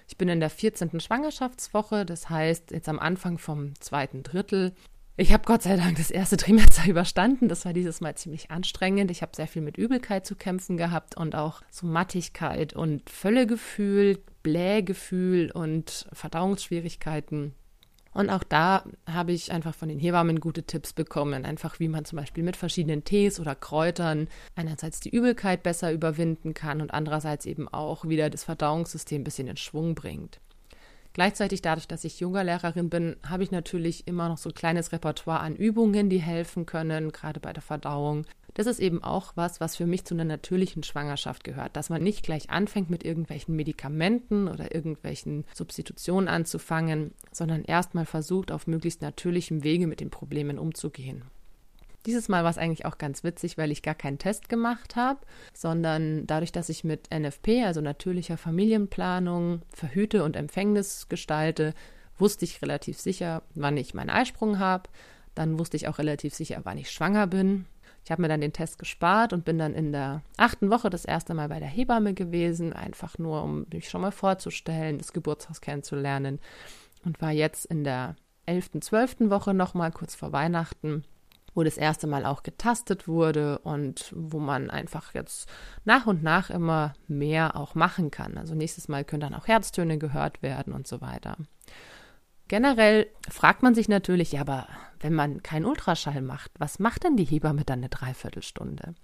Ich 0.07 0.19
bin 0.19 0.29
in 0.29 0.41
der 0.41 0.51
14. 0.51 1.01
Schwangerschaftswoche, 1.01 2.05
das 2.05 2.29
heißt 2.29 2.73
jetzt 2.73 2.89
am 2.91 2.99
Anfang 2.99 3.39
vom 3.39 3.75
zweiten 3.81 4.23
Drittel 4.23 4.75
ich 5.21 5.33
habe 5.33 5.43
Gott 5.45 5.63
sei 5.63 5.77
Dank 5.77 5.97
das 5.97 6.13
erste 6.13 6.37
Trimester 6.37 6.85
überstanden. 6.89 7.49
Das 7.49 7.65
war 7.65 7.73
dieses 7.73 8.01
Mal 8.01 8.15
ziemlich 8.15 8.53
anstrengend. 8.53 9.11
Ich 9.11 9.21
habe 9.21 9.35
sehr 9.35 9.49
viel 9.49 9.63
mit 9.63 9.77
Übelkeit 9.77 10.25
zu 10.25 10.37
kämpfen 10.37 10.77
gehabt 10.77 11.17
und 11.17 11.35
auch 11.35 11.61
so 11.71 11.87
Mattigkeit 11.87 12.73
und 12.73 13.11
Völlegefühl, 13.11 14.23
Blähgefühl 14.45 15.51
und 15.51 16.07
Verdauungsschwierigkeiten. 16.13 17.53
Und 18.15 18.31
auch 18.31 18.45
da 18.45 18.85
habe 19.07 19.33
ich 19.33 19.51
einfach 19.51 19.75
von 19.75 19.89
den 19.89 19.99
Hebammen 19.99 20.39
gute 20.39 20.63
Tipps 20.63 20.93
bekommen. 20.93 21.45
Einfach 21.45 21.81
wie 21.81 21.89
man 21.89 22.05
zum 22.05 22.17
Beispiel 22.17 22.45
mit 22.45 22.57
verschiedenen 22.57 23.03
Tees 23.03 23.41
oder 23.41 23.57
Kräutern 23.57 24.29
einerseits 24.55 25.01
die 25.01 25.11
Übelkeit 25.11 25.65
besser 25.65 25.93
überwinden 25.93 26.55
kann 26.55 26.81
und 26.81 26.95
andererseits 26.95 27.45
eben 27.45 27.69
auch 27.69 28.05
wieder 28.05 28.31
das 28.31 28.45
Verdauungssystem 28.45 29.23
ein 29.23 29.25
bisschen 29.25 29.49
in 29.49 29.57
Schwung 29.57 29.97
bringt. 29.97 30.41
Gleichzeitig 31.19 31.63
dadurch, 31.63 31.89
dass 31.89 32.05
ich 32.05 32.21
Yoga-Lehrerin 32.21 32.91
bin, 32.91 33.17
habe 33.29 33.43
ich 33.43 33.51
natürlich 33.51 34.07
immer 34.07 34.29
noch 34.29 34.39
so 34.39 34.51
ein 34.51 34.55
kleines 34.55 34.93
Repertoire 34.93 35.41
an 35.41 35.57
Übungen, 35.57 36.09
die 36.09 36.21
helfen 36.21 36.65
können, 36.65 37.11
gerade 37.11 37.41
bei 37.41 37.53
der 37.53 37.61
Verdauung. 37.61 38.25
Das 38.55 38.69
ist 38.69 38.79
eben 38.79 39.03
auch 39.03 39.33
was, 39.35 39.61
was 39.61 39.75
für 39.75 39.87
mich 39.87 40.05
zu 40.05 40.15
einer 40.15 40.25
natürlichen 40.25 40.85
Schwangerschaft 40.85 41.43
gehört, 41.43 41.75
dass 41.75 41.91
man 41.91 42.05
nicht 42.05 42.23
gleich 42.23 42.51
anfängt 42.51 42.89
mit 42.89 43.05
irgendwelchen 43.05 43.57
Medikamenten 43.57 44.47
oder 44.47 44.73
irgendwelchen 44.73 45.45
Substitutionen 45.53 46.29
anzufangen, 46.29 47.13
sondern 47.33 47.65
erstmal 47.65 48.07
versucht, 48.07 48.53
auf 48.53 48.69
möglichst 48.69 49.03
natürlichem 49.03 49.65
Wege 49.65 49.89
mit 49.89 49.99
den 49.99 50.11
Problemen 50.11 50.57
umzugehen. 50.57 51.25
Dieses 52.09 52.31
Mal 52.31 52.43
war 52.43 52.51
es 52.51 52.57
eigentlich 52.57 52.87
auch 52.87 52.97
ganz 52.97 53.23
witzig, 53.23 53.59
weil 53.59 53.71
ich 53.71 53.83
gar 53.83 53.95
keinen 53.95 54.17
Test 54.17 54.49
gemacht 54.49 54.97
habe, 54.97 55.21
sondern 55.53 56.27
dadurch, 56.27 56.53
dass 56.53 56.71
ich 56.71 56.83
mit 56.83 57.11
NFP, 57.13 57.65
also 57.67 57.83
natürlicher 57.83 58.39
Familienplanung, 58.39 59.61
Verhüte 59.75 60.25
und 60.25 60.35
Empfängnis 60.35 61.11
gestalte, 61.11 61.75
wusste 62.17 62.47
ich 62.47 62.63
relativ 62.63 62.99
sicher, 62.99 63.43
wann 63.55 63.77
ich 63.77 63.93
meinen 63.93 64.09
Eisprung 64.09 64.59
habe. 64.59 64.89
Dann 65.35 65.59
wusste 65.59 65.77
ich 65.77 65.87
auch 65.87 65.99
relativ 65.99 66.33
sicher, 66.33 66.63
wann 66.65 66.79
ich 66.79 66.91
schwanger 66.91 67.27
bin. 67.27 67.67
Ich 68.07 68.11
habe 68.11 68.23
mir 68.23 68.29
dann 68.29 68.41
den 68.41 68.55
Test 68.55 68.79
gespart 68.79 69.35
und 69.35 69.45
bin 69.45 69.59
dann 69.59 69.75
in 69.75 69.93
der 69.93 70.23
achten 70.39 70.71
Woche 70.71 70.89
das 70.89 71.05
erste 71.05 71.35
Mal 71.35 71.51
bei 71.51 71.61
der 71.61 71.69
Hebamme 71.69 72.15
gewesen, 72.15 72.73
einfach 72.73 73.19
nur, 73.19 73.43
um 73.43 73.67
mich 73.71 73.91
schon 73.91 74.01
mal 74.01 74.13
vorzustellen, 74.13 74.97
das 74.97 75.13
Geburtshaus 75.13 75.61
kennenzulernen. 75.61 76.41
Und 77.05 77.21
war 77.21 77.33
jetzt 77.33 77.67
in 77.67 77.85
der 77.85 78.17
elften, 78.47 78.81
zwölften 78.81 79.29
Woche 79.29 79.53
nochmal 79.53 79.93
kurz 79.93 80.15
vor 80.15 80.33
Weihnachten 80.33 81.05
wo 81.59 81.65
das 81.65 81.77
erste 81.77 82.07
Mal 82.07 82.25
auch 82.25 82.45
getastet 82.45 83.09
wurde 83.09 83.59
und 83.59 84.15
wo 84.15 84.39
man 84.39 84.71
einfach 84.71 85.13
jetzt 85.13 85.49
nach 85.85 86.07
und 86.07 86.23
nach 86.23 86.51
immer 86.51 86.93
mehr 87.09 87.57
auch 87.57 87.75
machen 87.75 88.13
kann. 88.13 88.39
Also 88.39 88.55
nächstes 88.55 88.87
Mal 88.87 89.05
können 89.05 89.23
dann 89.23 89.35
auch 89.35 89.49
Herztöne 89.49 89.99
gehört 89.99 90.41
werden 90.41 90.73
und 90.73 90.87
so 90.87 91.01
weiter. 91.01 91.37
Generell 92.47 93.09
fragt 93.29 93.65
man 93.65 93.75
sich 93.75 93.89
natürlich, 93.89 94.31
ja, 94.31 94.43
aber 94.43 94.69
wenn 95.01 95.15
man 95.15 95.43
keinen 95.43 95.65
Ultraschall 95.65 96.23
macht, 96.23 96.53
was 96.61 96.79
macht 96.79 97.03
denn 97.03 97.17
die 97.17 97.25
Hebamme 97.25 97.65
dann 97.65 97.81
eine 97.81 97.89
Dreiviertelstunde? 97.89 98.95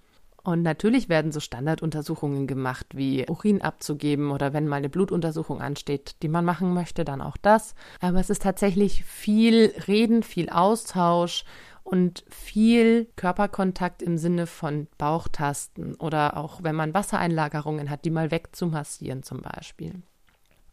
Und 0.41 0.61
natürlich 0.61 1.09
werden 1.09 1.33
so 1.33 1.41
Standarduntersuchungen 1.41 2.47
gemacht, 2.47 2.85
wie 2.93 3.27
Urin 3.27 3.61
abzugeben 3.61 4.31
oder 4.31 4.53
wenn 4.53 4.67
mal 4.67 4.77
eine 4.77 4.89
Blutuntersuchung 4.89 5.59
ansteht, 5.59 6.21
die 6.21 6.29
man 6.29 6.45
machen 6.45 6.73
möchte, 6.73 7.03
dann 7.03 7.21
auch 7.21 7.35
das. 7.35 7.75
Aber 7.99 8.19
es 8.19 8.29
ist 8.29 8.43
tatsächlich 8.43 9.03
viel 9.03 9.73
Reden, 9.87 10.23
viel 10.23 10.49
Austausch 10.49 11.43
und 11.85 12.25
viel 12.29 13.07
Körperkontakt 13.15 14.01
im 14.01 14.17
Sinne 14.17 14.47
von 14.47 14.87
Bauchtasten 14.97 15.93
oder 15.95 16.35
auch 16.35 16.63
wenn 16.63 16.75
man 16.75 16.95
Wassereinlagerungen 16.95 17.91
hat, 17.91 18.05
die 18.05 18.09
mal 18.09 18.31
wegzumassieren 18.31 19.21
zum 19.21 19.43
Beispiel. 19.43 19.93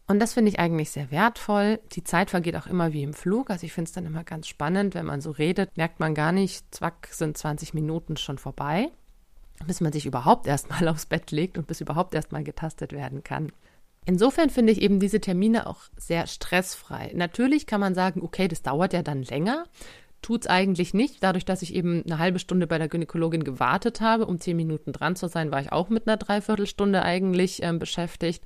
Und 0.07 0.19
das 0.19 0.33
finde 0.33 0.49
ich 0.49 0.59
eigentlich 0.59 0.89
sehr 0.89 1.11
wertvoll. 1.11 1.79
Die 1.93 2.03
Zeit 2.03 2.31
vergeht 2.31 2.55
auch 2.55 2.65
immer 2.65 2.93
wie 2.93 3.03
im 3.03 3.13
Flug. 3.13 3.51
Also 3.51 3.65
ich 3.65 3.73
finde 3.73 3.89
es 3.89 3.93
dann 3.93 4.07
immer 4.07 4.23
ganz 4.23 4.47
spannend, 4.47 4.95
wenn 4.95 5.05
man 5.05 5.21
so 5.21 5.29
redet, 5.29 5.77
merkt 5.77 5.99
man 5.99 6.15
gar 6.15 6.31
nicht, 6.31 6.73
zwack, 6.73 7.07
sind 7.11 7.37
20 7.37 7.75
Minuten 7.75 8.17
schon 8.17 8.39
vorbei, 8.39 8.89
bis 9.67 9.81
man 9.81 9.93
sich 9.93 10.07
überhaupt 10.07 10.47
erstmal 10.47 10.87
aufs 10.89 11.05
Bett 11.05 11.29
legt 11.29 11.59
und 11.59 11.67
bis 11.67 11.79
überhaupt 11.79 12.15
erstmal 12.15 12.43
getastet 12.43 12.91
werden 12.91 13.23
kann. 13.23 13.51
Insofern 14.05 14.49
finde 14.49 14.73
ich 14.73 14.81
eben 14.81 14.99
diese 14.99 15.21
Termine 15.21 15.67
auch 15.67 15.79
sehr 15.95 16.27
stressfrei. 16.27 17.11
Natürlich 17.15 17.67
kann 17.67 17.79
man 17.79 17.95
sagen, 17.95 18.21
okay, 18.21 18.47
das 18.47 18.61
dauert 18.61 18.91
ja 18.91 19.01
dann 19.01 19.23
länger, 19.23 19.65
tut 20.23 20.41
es 20.41 20.47
eigentlich 20.47 20.95
nicht. 20.95 21.21
Dadurch, 21.21 21.45
dass 21.45 21.61
ich 21.61 21.75
eben 21.75 22.03
eine 22.03 22.17
halbe 22.17 22.39
Stunde 22.39 22.65
bei 22.65 22.79
der 22.79 22.87
Gynäkologin 22.87 23.43
gewartet 23.43 24.01
habe, 24.01 24.25
um 24.25 24.39
zehn 24.39 24.57
Minuten 24.57 24.91
dran 24.91 25.15
zu 25.15 25.27
sein, 25.27 25.51
war 25.51 25.61
ich 25.61 25.71
auch 25.71 25.89
mit 25.89 26.07
einer 26.07 26.17
Dreiviertelstunde 26.17 27.03
eigentlich 27.03 27.61
äh, 27.61 27.73
beschäftigt. 27.73 28.43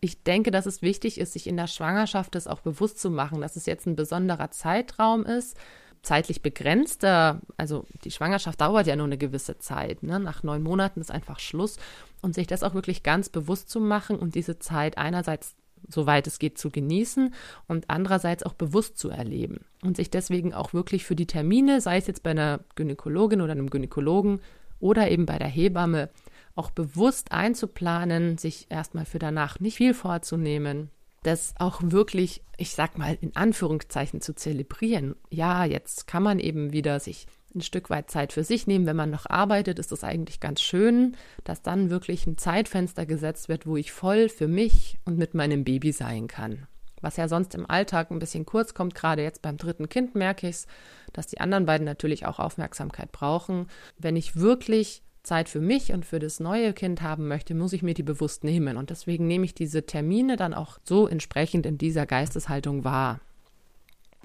Ich 0.00 0.22
denke, 0.22 0.50
dass 0.50 0.66
es 0.66 0.82
wichtig 0.82 1.18
ist, 1.18 1.32
sich 1.32 1.46
in 1.46 1.56
der 1.56 1.68
Schwangerschaft 1.68 2.34
das 2.34 2.46
auch 2.46 2.60
bewusst 2.60 3.00
zu 3.00 3.10
machen, 3.10 3.40
dass 3.40 3.56
es 3.56 3.64
jetzt 3.64 3.86
ein 3.86 3.96
besonderer 3.96 4.50
Zeitraum 4.50 5.24
ist, 5.24 5.56
zeitlich 6.02 6.42
begrenzter. 6.42 7.40
Also 7.56 7.86
die 8.04 8.10
Schwangerschaft 8.10 8.60
dauert 8.60 8.86
ja 8.86 8.96
nur 8.96 9.06
eine 9.06 9.18
gewisse 9.18 9.58
Zeit. 9.58 10.02
Ne? 10.02 10.20
Nach 10.20 10.42
neun 10.42 10.62
Monaten 10.62 11.00
ist 11.00 11.10
einfach 11.10 11.38
Schluss. 11.38 11.78
Und 12.20 12.34
sich 12.34 12.46
das 12.46 12.62
auch 12.62 12.74
wirklich 12.74 13.02
ganz 13.02 13.28
bewusst 13.28 13.70
zu 13.70 13.80
machen 13.80 14.18
und 14.18 14.34
diese 14.34 14.58
Zeit 14.58 14.98
einerseits 14.98 15.54
soweit 15.88 16.26
es 16.26 16.38
geht, 16.38 16.58
zu 16.58 16.70
genießen 16.70 17.34
und 17.68 17.88
andererseits 17.88 18.42
auch 18.42 18.54
bewusst 18.54 18.98
zu 18.98 19.10
erleben 19.10 19.64
und 19.82 19.96
sich 19.96 20.10
deswegen 20.10 20.54
auch 20.54 20.72
wirklich 20.72 21.04
für 21.04 21.16
die 21.16 21.26
Termine, 21.26 21.80
sei 21.80 21.98
es 21.98 22.06
jetzt 22.06 22.22
bei 22.22 22.30
einer 22.30 22.60
Gynäkologin 22.74 23.40
oder 23.40 23.52
einem 23.52 23.70
Gynäkologen 23.70 24.40
oder 24.80 25.10
eben 25.10 25.26
bei 25.26 25.38
der 25.38 25.48
Hebamme, 25.48 26.10
auch 26.54 26.70
bewusst 26.70 27.32
einzuplanen, 27.32 28.38
sich 28.38 28.66
erstmal 28.70 29.04
für 29.04 29.18
danach 29.18 29.60
nicht 29.60 29.76
viel 29.76 29.94
vorzunehmen, 29.94 30.90
das 31.22 31.54
auch 31.58 31.80
wirklich, 31.82 32.42
ich 32.56 32.70
sag 32.70 32.98
mal, 32.98 33.18
in 33.20 33.34
Anführungszeichen 33.34 34.20
zu 34.20 34.34
zelebrieren. 34.34 35.16
Ja, 35.28 35.64
jetzt 35.64 36.06
kann 36.06 36.22
man 36.22 36.38
eben 36.38 36.72
wieder 36.72 37.00
sich 37.00 37.26
ein 37.56 37.62
Stück 37.62 37.90
weit 37.90 38.10
Zeit 38.10 38.32
für 38.32 38.44
sich 38.44 38.66
nehmen. 38.66 38.86
Wenn 38.86 38.96
man 38.96 39.10
noch 39.10 39.26
arbeitet, 39.28 39.78
ist 39.78 39.90
es 39.90 40.04
eigentlich 40.04 40.38
ganz 40.40 40.60
schön, 40.60 41.16
dass 41.44 41.62
dann 41.62 41.90
wirklich 41.90 42.26
ein 42.26 42.38
Zeitfenster 42.38 43.06
gesetzt 43.06 43.48
wird, 43.48 43.66
wo 43.66 43.76
ich 43.76 43.90
voll 43.90 44.28
für 44.28 44.48
mich 44.48 44.98
und 45.04 45.18
mit 45.18 45.34
meinem 45.34 45.64
Baby 45.64 45.92
sein 45.92 46.28
kann. 46.28 46.66
Was 47.00 47.16
ja 47.16 47.28
sonst 47.28 47.54
im 47.54 47.68
Alltag 47.68 48.10
ein 48.10 48.18
bisschen 48.18 48.46
kurz 48.46 48.74
kommt, 48.74 48.94
gerade 48.94 49.22
jetzt 49.22 49.42
beim 49.42 49.56
dritten 49.56 49.88
Kind 49.88 50.14
merke 50.14 50.48
ich 50.48 50.56
es, 50.56 50.66
dass 51.12 51.26
die 51.26 51.40
anderen 51.40 51.66
beiden 51.66 51.84
natürlich 51.84 52.26
auch 52.26 52.38
Aufmerksamkeit 52.38 53.12
brauchen. 53.12 53.66
Wenn 53.98 54.16
ich 54.16 54.36
wirklich 54.36 55.02
Zeit 55.22 55.48
für 55.48 55.60
mich 55.60 55.92
und 55.92 56.06
für 56.06 56.18
das 56.18 56.40
neue 56.40 56.72
Kind 56.72 57.02
haben 57.02 57.28
möchte, 57.28 57.54
muss 57.54 57.72
ich 57.72 57.82
mir 57.82 57.94
die 57.94 58.02
bewusst 58.02 58.44
nehmen. 58.44 58.76
Und 58.76 58.90
deswegen 58.90 59.26
nehme 59.26 59.44
ich 59.44 59.54
diese 59.54 59.84
Termine 59.84 60.36
dann 60.36 60.54
auch 60.54 60.78
so 60.84 61.06
entsprechend 61.06 61.66
in 61.66 61.78
dieser 61.78 62.06
Geisteshaltung 62.06 62.84
wahr. 62.84 63.20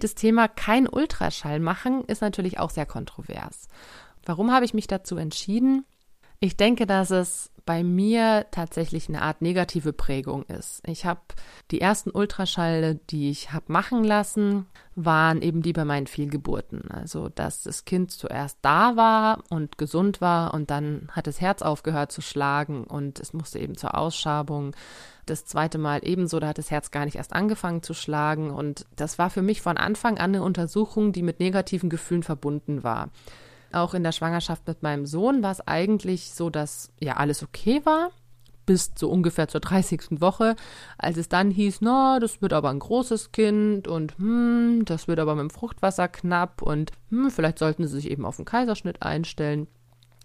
Das 0.01 0.15
Thema 0.15 0.47
kein 0.47 0.87
Ultraschall 0.87 1.59
machen 1.59 2.03
ist 2.05 2.21
natürlich 2.21 2.57
auch 2.57 2.71
sehr 2.71 2.87
kontrovers. 2.87 3.67
Warum 4.25 4.51
habe 4.51 4.65
ich 4.65 4.73
mich 4.73 4.87
dazu 4.87 5.15
entschieden? 5.15 5.85
Ich 6.43 6.57
denke, 6.57 6.87
dass 6.87 7.11
es 7.11 7.51
bei 7.67 7.83
mir 7.83 8.47
tatsächlich 8.49 9.07
eine 9.07 9.21
Art 9.21 9.43
negative 9.43 9.93
Prägung 9.93 10.43
ist. 10.45 10.81
Ich 10.87 11.05
habe 11.05 11.21
die 11.69 11.79
ersten 11.79 12.09
Ultraschalle, 12.09 12.95
die 12.95 13.29
ich 13.29 13.53
habe 13.53 13.71
machen 13.71 14.03
lassen, 14.03 14.65
waren 14.95 15.43
eben 15.43 15.61
die 15.61 15.71
bei 15.71 15.85
meinen 15.85 16.07
Fehlgeburten. 16.07 16.89
Also, 16.89 17.29
dass 17.29 17.61
das 17.61 17.85
Kind 17.85 18.09
zuerst 18.09 18.57
da 18.63 18.95
war 18.95 19.43
und 19.49 19.77
gesund 19.77 20.19
war 20.19 20.55
und 20.55 20.71
dann 20.71 21.09
hat 21.11 21.27
das 21.27 21.41
Herz 21.41 21.61
aufgehört 21.61 22.11
zu 22.11 22.21
schlagen 22.21 22.85
und 22.85 23.19
es 23.19 23.33
musste 23.33 23.59
eben 23.59 23.77
zur 23.77 23.95
Ausschabung. 23.95 24.75
Das 25.27 25.45
zweite 25.45 25.77
Mal 25.77 25.99
ebenso, 26.01 26.39
da 26.39 26.47
hat 26.47 26.57
das 26.57 26.71
Herz 26.71 26.89
gar 26.89 27.05
nicht 27.05 27.17
erst 27.17 27.33
angefangen 27.33 27.83
zu 27.83 27.93
schlagen 27.93 28.49
und 28.49 28.87
das 28.95 29.19
war 29.19 29.29
für 29.29 29.43
mich 29.43 29.61
von 29.61 29.77
Anfang 29.77 30.17
an 30.17 30.31
eine 30.31 30.41
Untersuchung, 30.41 31.11
die 31.11 31.21
mit 31.21 31.39
negativen 31.39 31.91
Gefühlen 31.91 32.23
verbunden 32.23 32.83
war. 32.83 33.11
Auch 33.73 33.93
in 33.93 34.03
der 34.03 34.11
Schwangerschaft 34.11 34.67
mit 34.67 34.83
meinem 34.83 35.05
Sohn 35.05 35.43
war 35.43 35.51
es 35.51 35.65
eigentlich 35.67 36.31
so, 36.31 36.49
dass 36.49 36.91
ja 36.99 37.17
alles 37.17 37.43
okay 37.43 37.81
war, 37.83 38.11
bis 38.65 38.91
so 38.95 39.09
ungefähr 39.09 39.47
zur 39.47 39.61
30. 39.61 40.21
Woche, 40.21 40.55
als 40.97 41.17
es 41.17 41.29
dann 41.29 41.51
hieß, 41.51 41.81
na, 41.81 42.19
das 42.19 42.41
wird 42.41 42.53
aber 42.53 42.69
ein 42.69 42.79
großes 42.79 43.31
Kind 43.31 43.87
und 43.87 44.17
hm, 44.17 44.83
das 44.85 45.07
wird 45.07 45.19
aber 45.19 45.35
mit 45.35 45.43
dem 45.43 45.49
Fruchtwasser 45.49 46.07
knapp 46.07 46.61
und 46.61 46.91
hm, 47.09 47.31
vielleicht 47.31 47.59
sollten 47.59 47.87
sie 47.87 47.93
sich 47.95 48.11
eben 48.11 48.25
auf 48.25 48.37
den 48.37 48.45
Kaiserschnitt 48.45 49.01
einstellen 49.01 49.67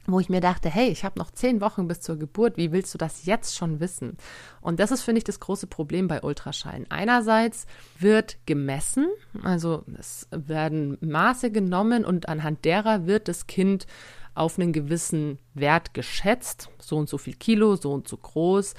wo 0.07 0.21
ich 0.21 0.29
mir 0.29 0.41
dachte, 0.41 0.69
hey, 0.69 0.89
ich 0.89 1.05
habe 1.05 1.19
noch 1.19 1.31
zehn 1.31 1.61
Wochen 1.61 1.89
bis 1.89 2.01
zur 2.01 2.17
Geburt, 2.17 2.57
wie 2.57 2.73
willst 2.73 2.95
du 2.95 2.99
das 2.99 3.27
jetzt 3.27 3.57
schon 3.57 3.81
wissen? 3.81 4.17
Und 4.61 4.81
das 4.81 4.91
ist, 4.91 5.03
finde 5.03 5.19
ich, 5.19 5.25
das 5.25 5.41
große 5.41 5.67
Problem 5.67 6.09
bei 6.09 6.23
Ultraschallen. 6.23 6.87
Einerseits 6.91 7.67
wird 7.99 8.39
gemessen, 8.47 9.09
also 9.43 9.85
es 9.99 10.29
werden 10.31 10.99
Maße 11.01 11.51
genommen 11.51 12.05
und 12.05 12.29
anhand 12.29 12.65
derer 12.65 13.07
wird 13.07 13.29
das 13.29 13.47
Kind 13.47 13.87
auf 14.35 14.59
einen 14.59 14.73
gewissen 14.73 15.39
Wert 15.55 15.95
geschätzt, 15.95 16.69
so 16.79 16.97
und 16.97 17.09
so 17.09 17.19
viel 17.19 17.35
Kilo, 17.35 17.77
so 17.77 17.93
und 17.93 18.07
so 18.07 18.17
groß. 18.17 18.75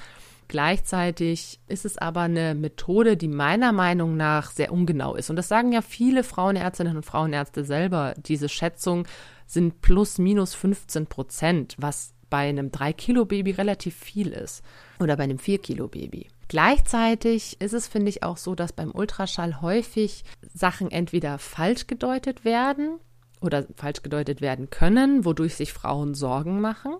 Gleichzeitig 0.48 1.60
ist 1.68 1.84
es 1.84 1.98
aber 1.98 2.22
eine 2.22 2.54
Methode, 2.54 3.18
die 3.18 3.28
meiner 3.28 3.72
Meinung 3.72 4.16
nach 4.16 4.50
sehr 4.50 4.72
ungenau 4.72 5.14
ist. 5.14 5.28
Und 5.28 5.36
das 5.36 5.48
sagen 5.48 5.72
ja 5.72 5.82
viele 5.82 6.24
Frauenärztinnen 6.24 6.96
und 6.96 7.04
Frauenärzte 7.04 7.64
selber. 7.64 8.14
Diese 8.16 8.48
Schätzung 8.48 9.06
sind 9.48 9.80
plus 9.80 10.18
minus 10.18 10.54
15 10.54 11.06
Prozent, 11.06 11.74
was 11.78 12.14
bei 12.30 12.48
einem 12.48 12.68
3-Kilo-Baby 12.68 13.52
relativ 13.52 13.96
viel 13.96 14.28
ist. 14.28 14.62
Oder 15.00 15.16
bei 15.16 15.24
einem 15.24 15.38
4-Kilo-Baby. 15.38 16.28
Gleichzeitig 16.48 17.60
ist 17.60 17.74
es, 17.74 17.88
finde 17.88 18.10
ich, 18.10 18.22
auch 18.22 18.36
so, 18.36 18.54
dass 18.54 18.72
beim 18.72 18.90
Ultraschall 18.92 19.60
häufig 19.60 20.24
Sachen 20.54 20.90
entweder 20.90 21.38
falsch 21.38 21.86
gedeutet 21.86 22.44
werden 22.44 23.00
oder 23.40 23.66
falsch 23.76 24.02
gedeutet 24.02 24.40
werden 24.40 24.70
können, 24.70 25.24
wodurch 25.24 25.54
sich 25.54 25.72
Frauen 25.72 26.14
Sorgen 26.14 26.60
machen. 26.60 26.94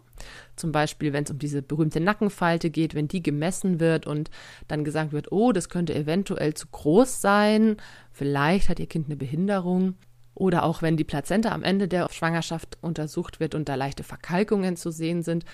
Zum 0.56 0.72
Beispiel, 0.72 1.12
wenn 1.12 1.24
es 1.24 1.30
um 1.30 1.38
diese 1.38 1.62
berühmte 1.62 2.00
Nackenfalte 2.00 2.70
geht, 2.70 2.94
wenn 2.94 3.08
die 3.08 3.22
gemessen 3.22 3.80
wird 3.80 4.06
und 4.06 4.30
dann 4.68 4.84
gesagt 4.84 5.12
wird, 5.12 5.32
oh, 5.32 5.52
das 5.52 5.68
könnte 5.68 5.94
eventuell 5.94 6.54
zu 6.54 6.66
groß 6.68 7.20
sein, 7.20 7.76
vielleicht 8.12 8.68
hat 8.68 8.80
ihr 8.80 8.86
Kind 8.86 9.06
eine 9.06 9.16
Behinderung. 9.16 9.94
Oder 10.38 10.62
auch 10.62 10.82
wenn 10.82 10.96
die 10.96 11.04
Plazenta 11.04 11.50
am 11.50 11.64
Ende 11.64 11.88
der 11.88 12.08
Schwangerschaft 12.12 12.78
untersucht 12.80 13.40
wird 13.40 13.56
und 13.56 13.68
da 13.68 13.74
leichte 13.74 14.04
Verkalkungen 14.04 14.76
zu 14.76 14.92
sehen 14.92 15.24
sind. 15.24 15.44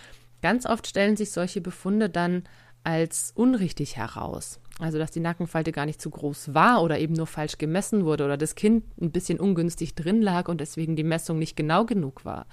Ganz 0.42 0.66
oft 0.66 0.86
stellen 0.86 1.16
sich 1.16 1.32
solche 1.32 1.62
Befunde 1.62 2.10
dann 2.10 2.44
als 2.82 3.32
unrichtig 3.34 3.96
heraus. 3.96 4.60
also 4.78 4.98
dass 4.98 5.10
die 5.10 5.20
Nackenfalte 5.20 5.72
gar 5.72 5.86
nicht 5.86 6.02
zu 6.02 6.10
groß 6.10 6.52
war 6.52 6.82
oder 6.82 6.98
eben 6.98 7.14
nur 7.14 7.26
falsch 7.26 7.56
gemessen 7.56 8.04
wurde 8.04 8.24
oder 8.24 8.36
das 8.36 8.56
Kind 8.56 8.84
ein 9.00 9.10
bisschen 9.10 9.40
ungünstig 9.40 9.94
drin 9.94 10.20
lag 10.20 10.48
und 10.48 10.60
deswegen 10.60 10.96
die 10.96 11.04
Messung 11.04 11.38
nicht 11.38 11.56
genau 11.56 11.86
genug 11.86 12.26
war. 12.26 12.46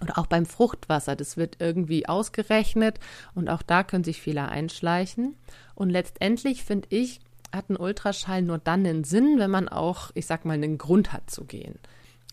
Oder 0.00 0.18
auch 0.18 0.26
beim 0.26 0.46
Fruchtwasser, 0.46 1.16
das 1.16 1.36
wird 1.36 1.56
irgendwie 1.58 2.06
ausgerechnet 2.06 3.00
und 3.34 3.48
auch 3.48 3.62
da 3.62 3.82
können 3.82 4.04
sich 4.04 4.20
Fehler 4.20 4.48
einschleichen. 4.48 5.34
Und 5.74 5.90
letztendlich 5.90 6.62
finde 6.62 6.86
ich, 6.90 7.20
hat 7.54 7.70
ein 7.70 7.76
Ultraschall 7.76 8.42
nur 8.42 8.58
dann 8.58 8.86
einen 8.86 9.04
Sinn, 9.04 9.38
wenn 9.38 9.50
man 9.50 9.68
auch, 9.68 10.10
ich 10.14 10.26
sag 10.26 10.44
mal, 10.44 10.54
einen 10.54 10.78
Grund 10.78 11.12
hat 11.12 11.30
zu 11.30 11.44
gehen. 11.44 11.78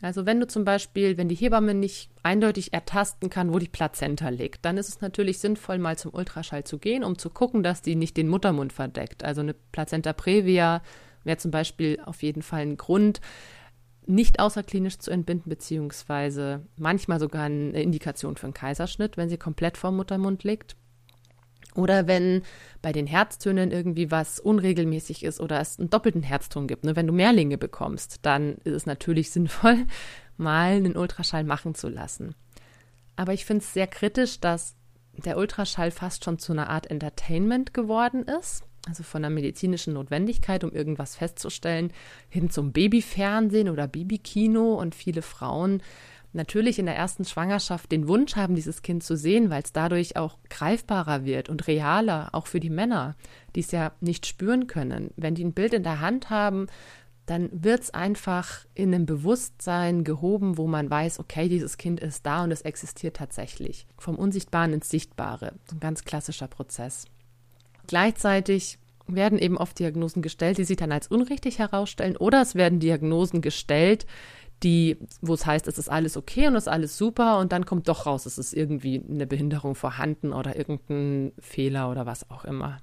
Also 0.02 0.26
wenn 0.26 0.40
du 0.40 0.48
zum 0.48 0.66
Beispiel, 0.66 1.18
wenn 1.18 1.30
die 1.30 1.36
Hebamme 1.36 1.74
nicht 1.74 2.10
eindeutig 2.24 2.74
ertasten 2.74 3.30
kann, 3.30 3.54
wo 3.54 3.60
die 3.60 3.68
Plazenta 3.68 4.30
liegt, 4.30 4.66
dann 4.66 4.78
ist 4.78 4.90
es 4.90 5.02
natürlich 5.02 5.40
sinnvoll, 5.40 5.78
mal 5.78 5.98
zum 5.98 6.14
Ultraschall 6.14 6.64
zu 6.64 6.80
gehen, 6.80 7.04
um 7.04 7.18
zu 7.18 7.30
gucken, 7.30 7.62
dass 7.62 7.84
die 7.84 7.96
nicht 7.96 8.18
den 8.18 8.28
Muttermund 8.28 8.74
verdeckt. 8.74 9.24
Also 9.24 9.42
eine 9.42 9.54
Plazenta 9.54 10.14
previa 10.14 10.82
wäre 11.24 11.38
zum 11.38 11.52
Beispiel 11.52 12.00
auf 12.04 12.24
jeden 12.24 12.42
Fall 12.42 12.62
ein 12.62 12.78
Grund, 12.78 13.22
nicht 14.08 14.40
außerklinisch 14.40 14.98
zu 14.98 15.12
entbinden, 15.12 15.50
beziehungsweise 15.50 16.66
manchmal 16.78 17.20
sogar 17.20 17.44
eine 17.44 17.82
Indikation 17.82 18.36
für 18.36 18.48
einen 18.48 18.56
Kaiserschnitt, 18.56 19.18
wenn 19.18 19.30
sie 19.30 19.38
komplett 19.38 19.78
vor 19.78 19.92
Muttermund 19.92 20.44
liegt. 20.44 20.76
Oder 21.76 22.08
wenn 22.08 22.44
bei 22.82 22.92
den 22.92 23.08
Herztönen 23.08 23.72
irgendwie 23.72 24.12
was 24.12 24.40
unregelmäßig 24.40 25.24
ist 25.24 25.40
oder 25.40 25.60
es 25.60 25.80
einen 25.80 25.90
doppelten 25.90 26.24
Herzton 26.24 26.68
gibt. 26.68 26.84
Ne? 26.84 26.96
Wenn 26.96 27.08
du 27.08 27.14
Mehrlinge 27.14 27.58
bekommst, 27.58 28.20
dann 28.24 28.56
ist 28.64 28.74
es 28.74 28.86
natürlich 28.86 29.32
sinnvoll, 29.32 29.86
mal 30.38 30.74
einen 30.74 30.98
Ultraschall 30.98 31.44
machen 31.44 31.76
zu 31.76 31.88
lassen. 31.88 32.36
Aber 33.16 33.34
ich 33.34 33.46
finde 33.46 33.64
es 33.64 33.74
sehr 33.74 33.88
kritisch, 33.88 34.40
dass 34.40 34.76
der 35.14 35.38
Ultraschall 35.38 35.92
fast 35.92 36.24
schon 36.24 36.40
zu 36.40 36.54
einer 36.54 36.70
Art 36.70 36.88
Entertainment 36.88 37.74
geworden 37.74 38.24
ist. 38.24 38.64
Also 38.88 39.04
von 39.04 39.22
der 39.22 39.30
medizinischen 39.30 39.94
Notwendigkeit, 39.94 40.64
um 40.64 40.72
irgendwas 40.72 41.16
festzustellen, 41.16 41.94
hin 42.30 42.50
zum 42.50 42.72
Babyfernsehen 42.72 43.70
oder 43.70 43.88
Babykino. 43.88 44.74
Und 44.74 44.96
viele 44.96 45.22
Frauen 45.22 45.84
natürlich 46.34 46.80
in 46.80 46.86
der 46.86 46.96
ersten 46.96 47.26
Schwangerschaft 47.26 47.92
den 47.92 48.08
Wunsch 48.08 48.36
haben, 48.36 48.56
dieses 48.56 48.82
Kind 48.82 49.04
zu 49.04 49.16
sehen, 49.16 49.50
weil 49.50 49.64
es 49.64 49.74
dadurch 49.74 50.16
auch 50.18 50.38
greifbarer 50.50 51.26
wird 51.26 51.50
und 51.50 51.68
realer, 51.68 52.30
auch 52.34 52.48
für 52.48 52.60
die 52.60 52.70
Männer, 52.70 53.16
die 53.56 53.62
es 53.62 53.72
ja 53.72 53.92
nicht 54.00 54.26
spüren 54.26 54.68
können. 54.68 55.12
Wenn 55.16 55.36
die 55.36 55.44
ein 55.44 55.54
Bild 55.54 55.74
in 55.74 55.84
der 55.84 56.00
Hand 56.00 56.30
haben, 56.30 56.68
dann 57.26 57.50
wird 57.52 57.82
es 57.82 57.94
einfach 57.94 58.66
in 58.74 58.94
einem 58.94 59.06
Bewusstsein 59.06 60.04
gehoben, 60.04 60.58
wo 60.58 60.68
man 60.68 60.90
weiß, 60.90 61.20
okay, 61.20 61.48
dieses 61.48 61.78
Kind 61.78 62.00
ist 62.00 62.26
da 62.26 62.44
und 62.44 62.52
es 62.52 62.62
existiert 62.62 63.16
tatsächlich. 63.16 63.86
Vom 63.98 64.16
Unsichtbaren 64.16 64.74
ins 64.74 64.90
Sichtbare. 64.90 65.54
Ein 65.72 65.80
ganz 65.80 66.04
klassischer 66.04 66.48
Prozess. 66.48 67.06
Gleichzeitig 67.88 68.80
werden 69.08 69.40
eben 69.40 69.58
oft 69.58 69.78
Diagnosen 69.80 70.22
gestellt, 70.22 70.58
die 70.58 70.64
sich 70.64 70.78
dann 70.78 70.92
als 70.92 71.08
unrichtig 71.08 71.60
herausstellen, 71.60 72.18
oder 72.18 72.42
es 72.42 72.56
werden 72.56 72.80
Diagnosen 72.80 73.42
gestellt, 73.42 74.06
die, 74.64 74.98
wo 75.22 75.34
es 75.34 75.46
heißt, 75.46 75.68
es 75.68 75.78
ist 75.78 75.90
alles 75.90 76.18
okay 76.18 76.48
und 76.48 76.56
es 76.56 76.64
ist 76.64 76.68
alles 76.68 76.98
super 76.98 77.40
und 77.40 77.52
dann 77.52 77.66
kommt 77.66 77.88
doch 77.88 78.06
raus, 78.06 78.26
es 78.26 78.38
ist 78.38 78.54
irgendwie 78.54 79.04
eine 79.10 79.26
Behinderung 79.26 79.76
vorhanden 79.76 80.34
oder 80.34 80.56
irgendein 80.56 81.32
Fehler 81.40 81.90
oder 81.90 82.06
was 82.06 82.30
auch 82.30 82.46
immer. 82.46 82.78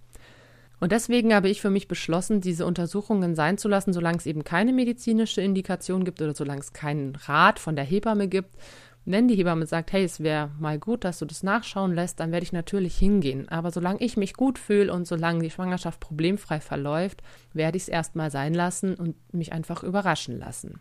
Und 0.80 0.92
deswegen 0.92 1.34
habe 1.34 1.48
ich 1.48 1.60
für 1.60 1.70
mich 1.70 1.88
beschlossen, 1.88 2.40
diese 2.40 2.64
Untersuchungen 2.64 3.34
sein 3.34 3.58
zu 3.58 3.68
lassen, 3.68 3.92
solange 3.92 4.18
es 4.18 4.26
eben 4.26 4.44
keine 4.44 4.72
medizinische 4.72 5.40
Indikation 5.40 6.04
gibt 6.04 6.22
oder 6.22 6.34
solange 6.34 6.60
es 6.60 6.72
keinen 6.72 7.16
Rat 7.16 7.58
von 7.58 7.74
der 7.74 7.84
Hebamme 7.84 8.28
gibt. 8.28 8.56
Wenn 9.04 9.26
die 9.26 9.36
Hebamme 9.36 9.66
sagt, 9.66 9.92
hey, 9.92 10.04
es 10.04 10.20
wäre 10.20 10.50
mal 10.58 10.78
gut, 10.78 11.02
dass 11.02 11.18
du 11.18 11.24
das 11.24 11.42
nachschauen 11.42 11.94
lässt, 11.94 12.20
dann 12.20 12.30
werde 12.30 12.44
ich 12.44 12.52
natürlich 12.52 12.96
hingehen. 12.96 13.48
Aber 13.48 13.70
solange 13.70 14.00
ich 14.00 14.16
mich 14.16 14.34
gut 14.34 14.58
fühle 14.58 14.92
und 14.92 15.06
solange 15.06 15.42
die 15.42 15.50
Schwangerschaft 15.50 15.98
problemfrei 15.98 16.60
verläuft, 16.60 17.22
werde 17.54 17.76
ich 17.76 17.84
es 17.84 17.88
erstmal 17.88 18.30
sein 18.30 18.54
lassen 18.54 18.94
und 18.94 19.16
mich 19.32 19.52
einfach 19.52 19.82
überraschen 19.82 20.38
lassen. 20.38 20.78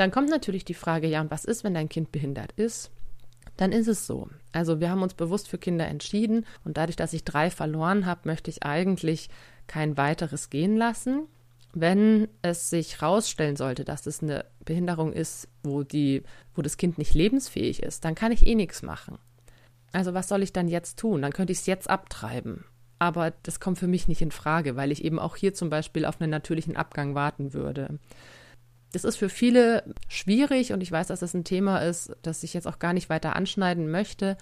Dann 0.00 0.10
kommt 0.10 0.30
natürlich 0.30 0.64
die 0.64 0.72
Frage, 0.72 1.08
ja, 1.08 1.20
und 1.20 1.30
was 1.30 1.44
ist, 1.44 1.62
wenn 1.62 1.74
dein 1.74 1.90
Kind 1.90 2.10
behindert 2.10 2.52
ist? 2.52 2.90
Dann 3.58 3.70
ist 3.70 3.86
es 3.86 4.06
so. 4.06 4.30
Also 4.50 4.80
wir 4.80 4.88
haben 4.88 5.02
uns 5.02 5.12
bewusst 5.12 5.46
für 5.46 5.58
Kinder 5.58 5.86
entschieden 5.86 6.46
und 6.64 6.78
dadurch, 6.78 6.96
dass 6.96 7.12
ich 7.12 7.22
drei 7.22 7.50
verloren 7.50 8.06
habe, 8.06 8.22
möchte 8.24 8.48
ich 8.48 8.62
eigentlich 8.62 9.28
kein 9.66 9.98
weiteres 9.98 10.48
gehen 10.48 10.78
lassen. 10.78 11.26
Wenn 11.74 12.28
es 12.40 12.70
sich 12.70 13.02
herausstellen 13.02 13.56
sollte, 13.56 13.84
dass 13.84 14.06
es 14.06 14.22
eine 14.22 14.46
Behinderung 14.64 15.12
ist, 15.12 15.48
wo, 15.62 15.82
die, 15.82 16.22
wo 16.54 16.62
das 16.62 16.78
Kind 16.78 16.96
nicht 16.96 17.12
lebensfähig 17.12 17.82
ist, 17.82 18.06
dann 18.06 18.14
kann 18.14 18.32
ich 18.32 18.46
eh 18.46 18.54
nichts 18.54 18.82
machen. 18.82 19.18
Also 19.92 20.14
was 20.14 20.28
soll 20.28 20.42
ich 20.42 20.54
dann 20.54 20.68
jetzt 20.68 20.98
tun? 20.98 21.20
Dann 21.20 21.34
könnte 21.34 21.52
ich 21.52 21.58
es 21.58 21.66
jetzt 21.66 21.90
abtreiben. 21.90 22.64
Aber 22.98 23.34
das 23.42 23.60
kommt 23.60 23.78
für 23.78 23.86
mich 23.86 24.08
nicht 24.08 24.22
in 24.22 24.30
Frage, 24.30 24.76
weil 24.76 24.92
ich 24.92 25.04
eben 25.04 25.18
auch 25.18 25.36
hier 25.36 25.52
zum 25.52 25.68
Beispiel 25.68 26.06
auf 26.06 26.22
einen 26.22 26.30
natürlichen 26.30 26.78
Abgang 26.78 27.14
warten 27.14 27.52
würde. 27.52 27.98
Das 28.92 29.04
ist 29.04 29.16
für 29.16 29.28
viele 29.28 29.84
schwierig 30.08 30.72
und 30.72 30.82
ich 30.82 30.90
weiß, 30.90 31.08
dass 31.08 31.20
das 31.20 31.34
ein 31.34 31.44
Thema 31.44 31.78
ist, 31.78 32.16
das 32.22 32.42
ich 32.42 32.54
jetzt 32.54 32.66
auch 32.66 32.78
gar 32.78 32.92
nicht 32.92 33.08
weiter 33.08 33.36
anschneiden 33.36 33.90
möchte. 33.90 34.36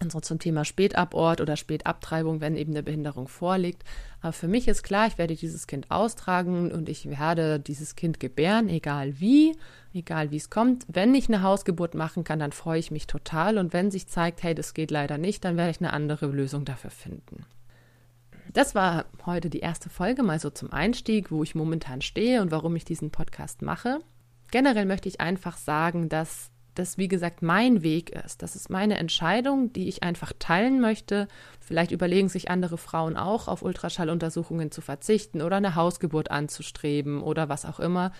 Also 0.00 0.20
zum 0.20 0.38
Thema 0.38 0.64
Spätabort 0.64 1.40
oder 1.40 1.56
Spätabtreibung, 1.56 2.40
wenn 2.40 2.56
eben 2.56 2.72
eine 2.72 2.84
Behinderung 2.84 3.26
vorliegt. 3.26 3.82
Aber 4.20 4.32
für 4.32 4.46
mich 4.46 4.68
ist 4.68 4.84
klar, 4.84 5.08
ich 5.08 5.18
werde 5.18 5.34
dieses 5.34 5.66
Kind 5.66 5.90
austragen 5.90 6.70
und 6.70 6.88
ich 6.88 7.08
werde 7.10 7.58
dieses 7.58 7.96
Kind 7.96 8.20
gebären, 8.20 8.68
egal 8.68 9.18
wie, 9.18 9.56
egal 9.92 10.30
wie 10.30 10.36
es 10.36 10.50
kommt. 10.50 10.84
Wenn 10.86 11.14
ich 11.16 11.28
eine 11.28 11.42
Hausgeburt 11.42 11.94
machen 11.94 12.22
kann, 12.22 12.38
dann 12.38 12.52
freue 12.52 12.78
ich 12.78 12.92
mich 12.92 13.08
total. 13.08 13.58
Und 13.58 13.72
wenn 13.72 13.90
sich 13.90 14.06
zeigt, 14.06 14.44
hey, 14.44 14.54
das 14.54 14.72
geht 14.72 14.92
leider 14.92 15.18
nicht, 15.18 15.44
dann 15.44 15.56
werde 15.56 15.72
ich 15.72 15.80
eine 15.80 15.92
andere 15.92 16.26
Lösung 16.26 16.64
dafür 16.64 16.90
finden. 16.90 17.44
Das 18.52 18.74
war 18.74 19.06
heute 19.26 19.50
die 19.50 19.60
erste 19.60 19.90
Folge, 19.90 20.22
mal 20.22 20.38
so 20.38 20.50
zum 20.50 20.72
Einstieg, 20.72 21.30
wo 21.30 21.42
ich 21.42 21.54
momentan 21.54 22.00
stehe 22.00 22.42
und 22.42 22.50
warum 22.50 22.74
ich 22.76 22.84
diesen 22.84 23.10
Podcast 23.10 23.62
mache. 23.62 24.00
Generell 24.50 24.86
möchte 24.86 25.08
ich 25.08 25.20
einfach 25.20 25.56
sagen, 25.56 26.08
dass 26.08 26.50
das, 26.74 26.96
wie 26.96 27.08
gesagt, 27.08 27.42
mein 27.42 27.82
Weg 27.82 28.10
ist. 28.10 28.40
Das 28.42 28.54
ist 28.54 28.70
meine 28.70 28.98
Entscheidung, 28.98 29.72
die 29.72 29.88
ich 29.88 30.02
einfach 30.02 30.32
teilen 30.38 30.80
möchte. 30.80 31.26
Vielleicht 31.60 31.90
überlegen 31.90 32.28
sich 32.28 32.50
andere 32.50 32.78
Frauen 32.78 33.16
auch, 33.16 33.48
auf 33.48 33.62
Ultraschalluntersuchungen 33.62 34.70
zu 34.70 34.80
verzichten 34.80 35.42
oder 35.42 35.56
eine 35.56 35.74
Hausgeburt 35.74 36.30
anzustreben 36.30 37.20
oder 37.20 37.48
was 37.48 37.64
auch 37.64 37.80
immer 37.80 38.12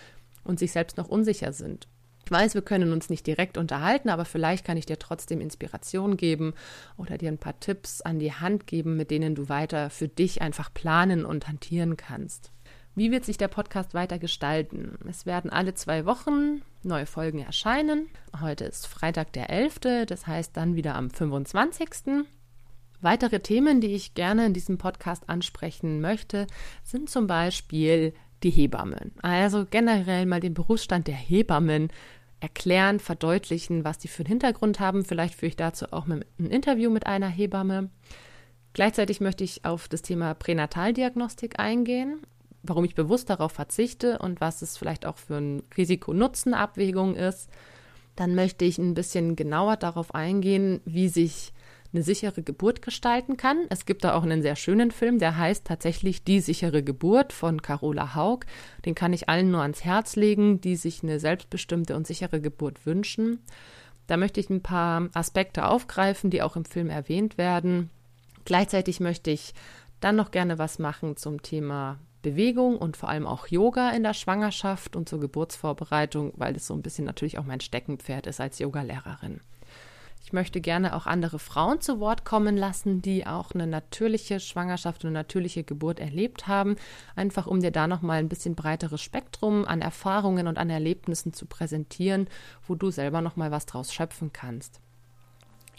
und 0.45 0.59
sich 0.59 0.73
selbst 0.73 0.97
noch 0.97 1.09
unsicher 1.09 1.53
sind. 1.53 1.89
Ich 2.29 2.33
weiß, 2.33 2.53
wir 2.53 2.61
können 2.61 2.93
uns 2.93 3.09
nicht 3.09 3.27
direkt 3.27 3.57
unterhalten, 3.57 4.11
aber 4.11 4.27
vielleicht 4.27 4.63
kann 4.63 4.77
ich 4.77 4.85
dir 4.85 4.99
trotzdem 4.99 5.41
Inspiration 5.41 6.19
geben 6.19 6.53
oder 6.99 7.17
dir 7.17 7.31
ein 7.31 7.39
paar 7.39 7.59
Tipps 7.59 8.03
an 8.03 8.19
die 8.19 8.35
Hand 8.35 8.67
geben, 8.67 8.99
mit 8.99 9.11
denen 9.11 9.35
du 9.35 9.49
weiter 9.49 9.89
für 9.89 10.09
dich 10.09 10.43
einfach 10.43 10.71
planen 10.75 11.25
und 11.25 11.49
hantieren 11.49 11.97
kannst. 11.97 12.53
Wie 12.95 13.11
wird 13.11 13.25
sich 13.25 13.39
der 13.39 13.49
Podcast 13.49 13.95
weiter 13.95 14.19
gestalten? 14.19 14.99
Es 15.09 15.25
werden 15.25 15.49
alle 15.49 15.73
zwei 15.73 16.05
Wochen 16.05 16.61
neue 16.83 17.07
Folgen 17.07 17.39
erscheinen. 17.39 18.09
Heute 18.39 18.67
ist 18.67 18.87
Freitag 18.87 19.33
der 19.33 19.49
11., 19.49 20.05
das 20.07 20.27
heißt 20.27 20.55
dann 20.55 20.77
wieder 20.77 20.97
am 20.97 21.09
25. 21.09 22.27
Weitere 23.01 23.41
Themen, 23.41 23.81
die 23.81 23.95
ich 23.95 24.13
gerne 24.13 24.45
in 24.45 24.53
diesem 24.53 24.77
Podcast 24.77 25.31
ansprechen 25.31 26.03
möchte, 26.03 26.47
sind 26.85 27.09
zum 27.09 27.27
Beispiel 27.27 28.13
die 28.43 28.51
Hebammen. 28.51 29.13
Also 29.23 29.67
generell 29.69 30.27
mal 30.27 30.41
den 30.41 30.55
Berufsstand 30.55 31.07
der 31.07 31.15
Hebammen 31.15 31.89
erklären, 32.41 33.01
verdeutlichen, 33.01 33.85
was 33.85 33.99
die 33.99 34.09
für 34.09 34.23
einen 34.23 34.29
Hintergrund 34.29 34.81
haben. 34.81 35.05
Vielleicht 35.05 35.35
führe 35.35 35.49
ich 35.49 35.57
dazu 35.57 35.93
auch 35.93 36.07
ein 36.07 36.25
Interview 36.39 36.91
mit 36.91 37.07
einer 37.07 37.29
Hebamme. 37.29 37.91
Gleichzeitig 38.73 39.21
möchte 39.21 39.45
ich 39.45 39.65
auf 39.65 39.89
das 39.89 40.03
Thema 40.03 40.35
Pränataldiagnostik 40.35 41.59
eingehen, 41.59 42.21
warum 42.63 42.85
ich 42.85 42.95
bewusst 42.95 43.31
darauf 43.31 43.53
verzichte 43.53 44.19
und 44.19 44.41
was 44.41 44.63
es 44.63 44.77
vielleicht 44.77 45.07
auch 45.07 45.17
für 45.17 45.37
eine 45.37 45.63
Risiko-Nutzen-Abwägung 45.77 47.17
ist. 47.17 47.49
Dann 48.15 48.35
möchte 48.35 48.65
ich 48.65 48.79
ein 48.79 48.95
bisschen 48.95 49.37
genauer 49.37 49.77
darauf 49.77 50.15
eingehen, 50.15 50.81
wie 50.85 51.09
sich 51.09 51.53
eine 51.93 52.03
sichere 52.03 52.43
Geburt 52.43 52.83
gestalten 52.83 53.37
kann. 53.37 53.67
Es 53.71 53.87
gibt 53.87 54.05
da 54.05 54.15
auch 54.15 54.23
einen 54.23 54.43
sehr 54.43 54.57
schönen 54.57 54.91
Film, 54.91 55.19
der 55.19 55.37
heißt 55.37 55.67
tatsächlich 55.67 56.23
Die 56.23 56.41
sichere 56.41 56.83
Geburt 56.83 57.33
von 57.33 57.63
Carola 57.63 58.15
Haug. 58.15 58.41
Den 58.85 58.95
kann 58.95 59.13
ich 59.13 59.29
allen 59.29 59.51
nur 59.51 59.63
ans 59.63 59.85
Herz 59.85 60.17
legen, 60.17 60.61
die 60.61 60.77
sich 60.77 61.03
eine 61.03 61.19
selbstbestimmte 61.19 61.97
und 61.97 62.07
sichere 62.07 62.41
Geburt 62.41 62.85
wünschen. 62.85 63.41
Da 64.07 64.17
möchte 64.17 64.41
ich 64.41 64.51
ein 64.51 64.63
paar 64.63 65.09
Aspekte 65.15 65.67
aufgreifen, 65.67 66.31
die 66.31 66.43
auch 66.43 66.57
im 66.57 66.65
Film 66.65 66.91
erwähnt 66.91 67.39
werden. 67.39 67.91
Gleichzeitig 68.45 69.01
möchte 69.01 69.31
ich 69.31 69.55
dann 70.01 70.17
noch 70.17 70.31
gerne 70.31 70.59
was 70.59 70.79
machen 70.79 71.17
zum 71.17 71.43
Thema 71.43 71.99
Bewegung 72.23 72.77
und 72.77 72.97
vor 72.97 73.09
allem 73.09 73.27
auch 73.27 73.47
Yoga 73.47 73.91
in 73.91 74.03
der 74.03 74.15
Schwangerschaft 74.15 74.97
und 74.97 75.09
zur 75.09 75.21
Geburtsvorbereitung, 75.21 76.33
weil 76.37 76.57
es 76.57 76.67
so 76.67 76.75
ein 76.75 76.83
bisschen 76.83 77.05
natürlich 77.05 77.39
auch 77.39 77.45
mein 77.45 77.61
Steckenpferd 77.61 78.27
ist 78.27 78.41
als 78.41 78.59
Yogalehrerin. 78.59 79.41
Ich 80.29 80.35
möchte 80.35 80.61
gerne 80.61 80.95
auch 80.95 81.07
andere 81.07 81.39
Frauen 81.39 81.81
zu 81.81 82.01
Wort 82.01 82.27
kommen 82.27 82.59
lassen, 82.59 83.01
die 83.01 83.27
auch 83.27 83.53
eine 83.53 83.67
natürliche 83.67 84.41
Schwangerschaft 84.41 85.03
und 85.03 85.09
eine 85.09 85.21
natürliche 85.21 85.65
Geburt 85.65 86.01
erlebt 86.01 86.47
haben, 86.47 86.77
einfach 87.17 87.47
um 87.47 87.61
dir 87.61 87.71
da 87.71 87.87
nochmal 87.87 88.19
ein 88.19 88.29
bisschen 88.29 88.55
breiteres 88.55 89.01
Spektrum 89.01 89.65
an 89.65 89.81
Erfahrungen 89.81 90.47
und 90.47 90.59
an 90.59 90.69
Erlebnissen 90.69 91.33
zu 91.33 91.47
präsentieren, 91.47 92.29
wo 92.67 92.75
du 92.75 92.91
selber 92.91 93.23
nochmal 93.23 93.51
was 93.51 93.65
draus 93.65 93.95
schöpfen 93.95 94.31
kannst. 94.31 94.83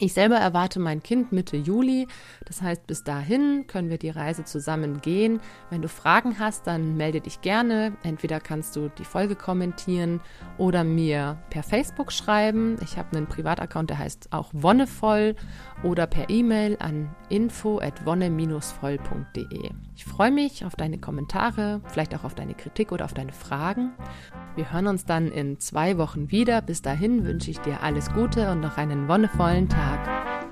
Ich 0.02 0.14
selber 0.14 0.38
erwarte 0.38 0.80
mein 0.80 1.04
Kind 1.04 1.34
Mitte 1.34 1.58
Juli. 1.58 2.08
Das 2.46 2.62
heißt, 2.62 2.88
bis 2.88 3.04
dahin 3.04 3.68
können 3.68 3.90
wir 3.90 3.98
die 3.98 4.10
Reise 4.10 4.46
zusammen 4.46 5.02
gehen. 5.02 5.42
Wenn 5.70 5.82
du 5.82 5.90
Fragen 5.90 6.40
hast, 6.40 6.68
dann 6.68 6.96
melde 6.96 7.20
dich 7.20 7.42
gerne. 7.42 7.98
Entweder 8.02 8.40
kannst 8.40 8.78
du 8.78 8.88
die 8.98 9.04
Folge 9.04 9.36
kommentieren 9.36 10.22
oder 10.58 10.86
mir 10.86 11.38
per 11.50 11.64
Facebook 11.64 12.14
schreiben. 12.14 12.78
Ich 12.82 12.98
habe 12.98 13.18
einen 13.18 13.28
Privataccount, 13.28 13.90
der 13.90 13.98
heißt 13.98 14.32
auch 14.32 14.52
Wonnevoll 14.54 15.36
oder 15.84 16.08
per 16.08 16.30
E-Mail 16.30 16.78
an 16.80 17.14
info@wonne-voll.de. 17.28 19.72
Ich 19.96 20.06
freue 20.06 20.32
mich 20.32 20.64
auf 20.64 20.78
deine 20.78 20.98
Kommentare, 20.98 21.82
vielleicht 21.88 22.16
auch 22.16 22.24
auf 22.24 22.36
deine 22.36 22.54
Kritik 22.54 22.94
oder 22.94 23.04
auf 23.04 23.14
deine 23.14 23.34
Fragen. 23.34 23.92
Wir 24.56 24.72
hören 24.72 24.88
uns 24.88 25.04
dann 25.04 25.28
in 25.28 25.60
zwei 25.60 25.98
Wochen 25.98 26.32
wieder. 26.32 26.62
Bis 26.62 26.82
dahin 26.82 27.26
wünsche 27.26 27.52
ich 27.52 27.60
dir 27.60 27.84
alles 27.84 28.14
Gute 28.14 28.50
und 28.50 28.62
noch 28.62 28.78
einen 28.78 29.10
wonnevollen 29.10 29.68
Tag. 29.90 30.50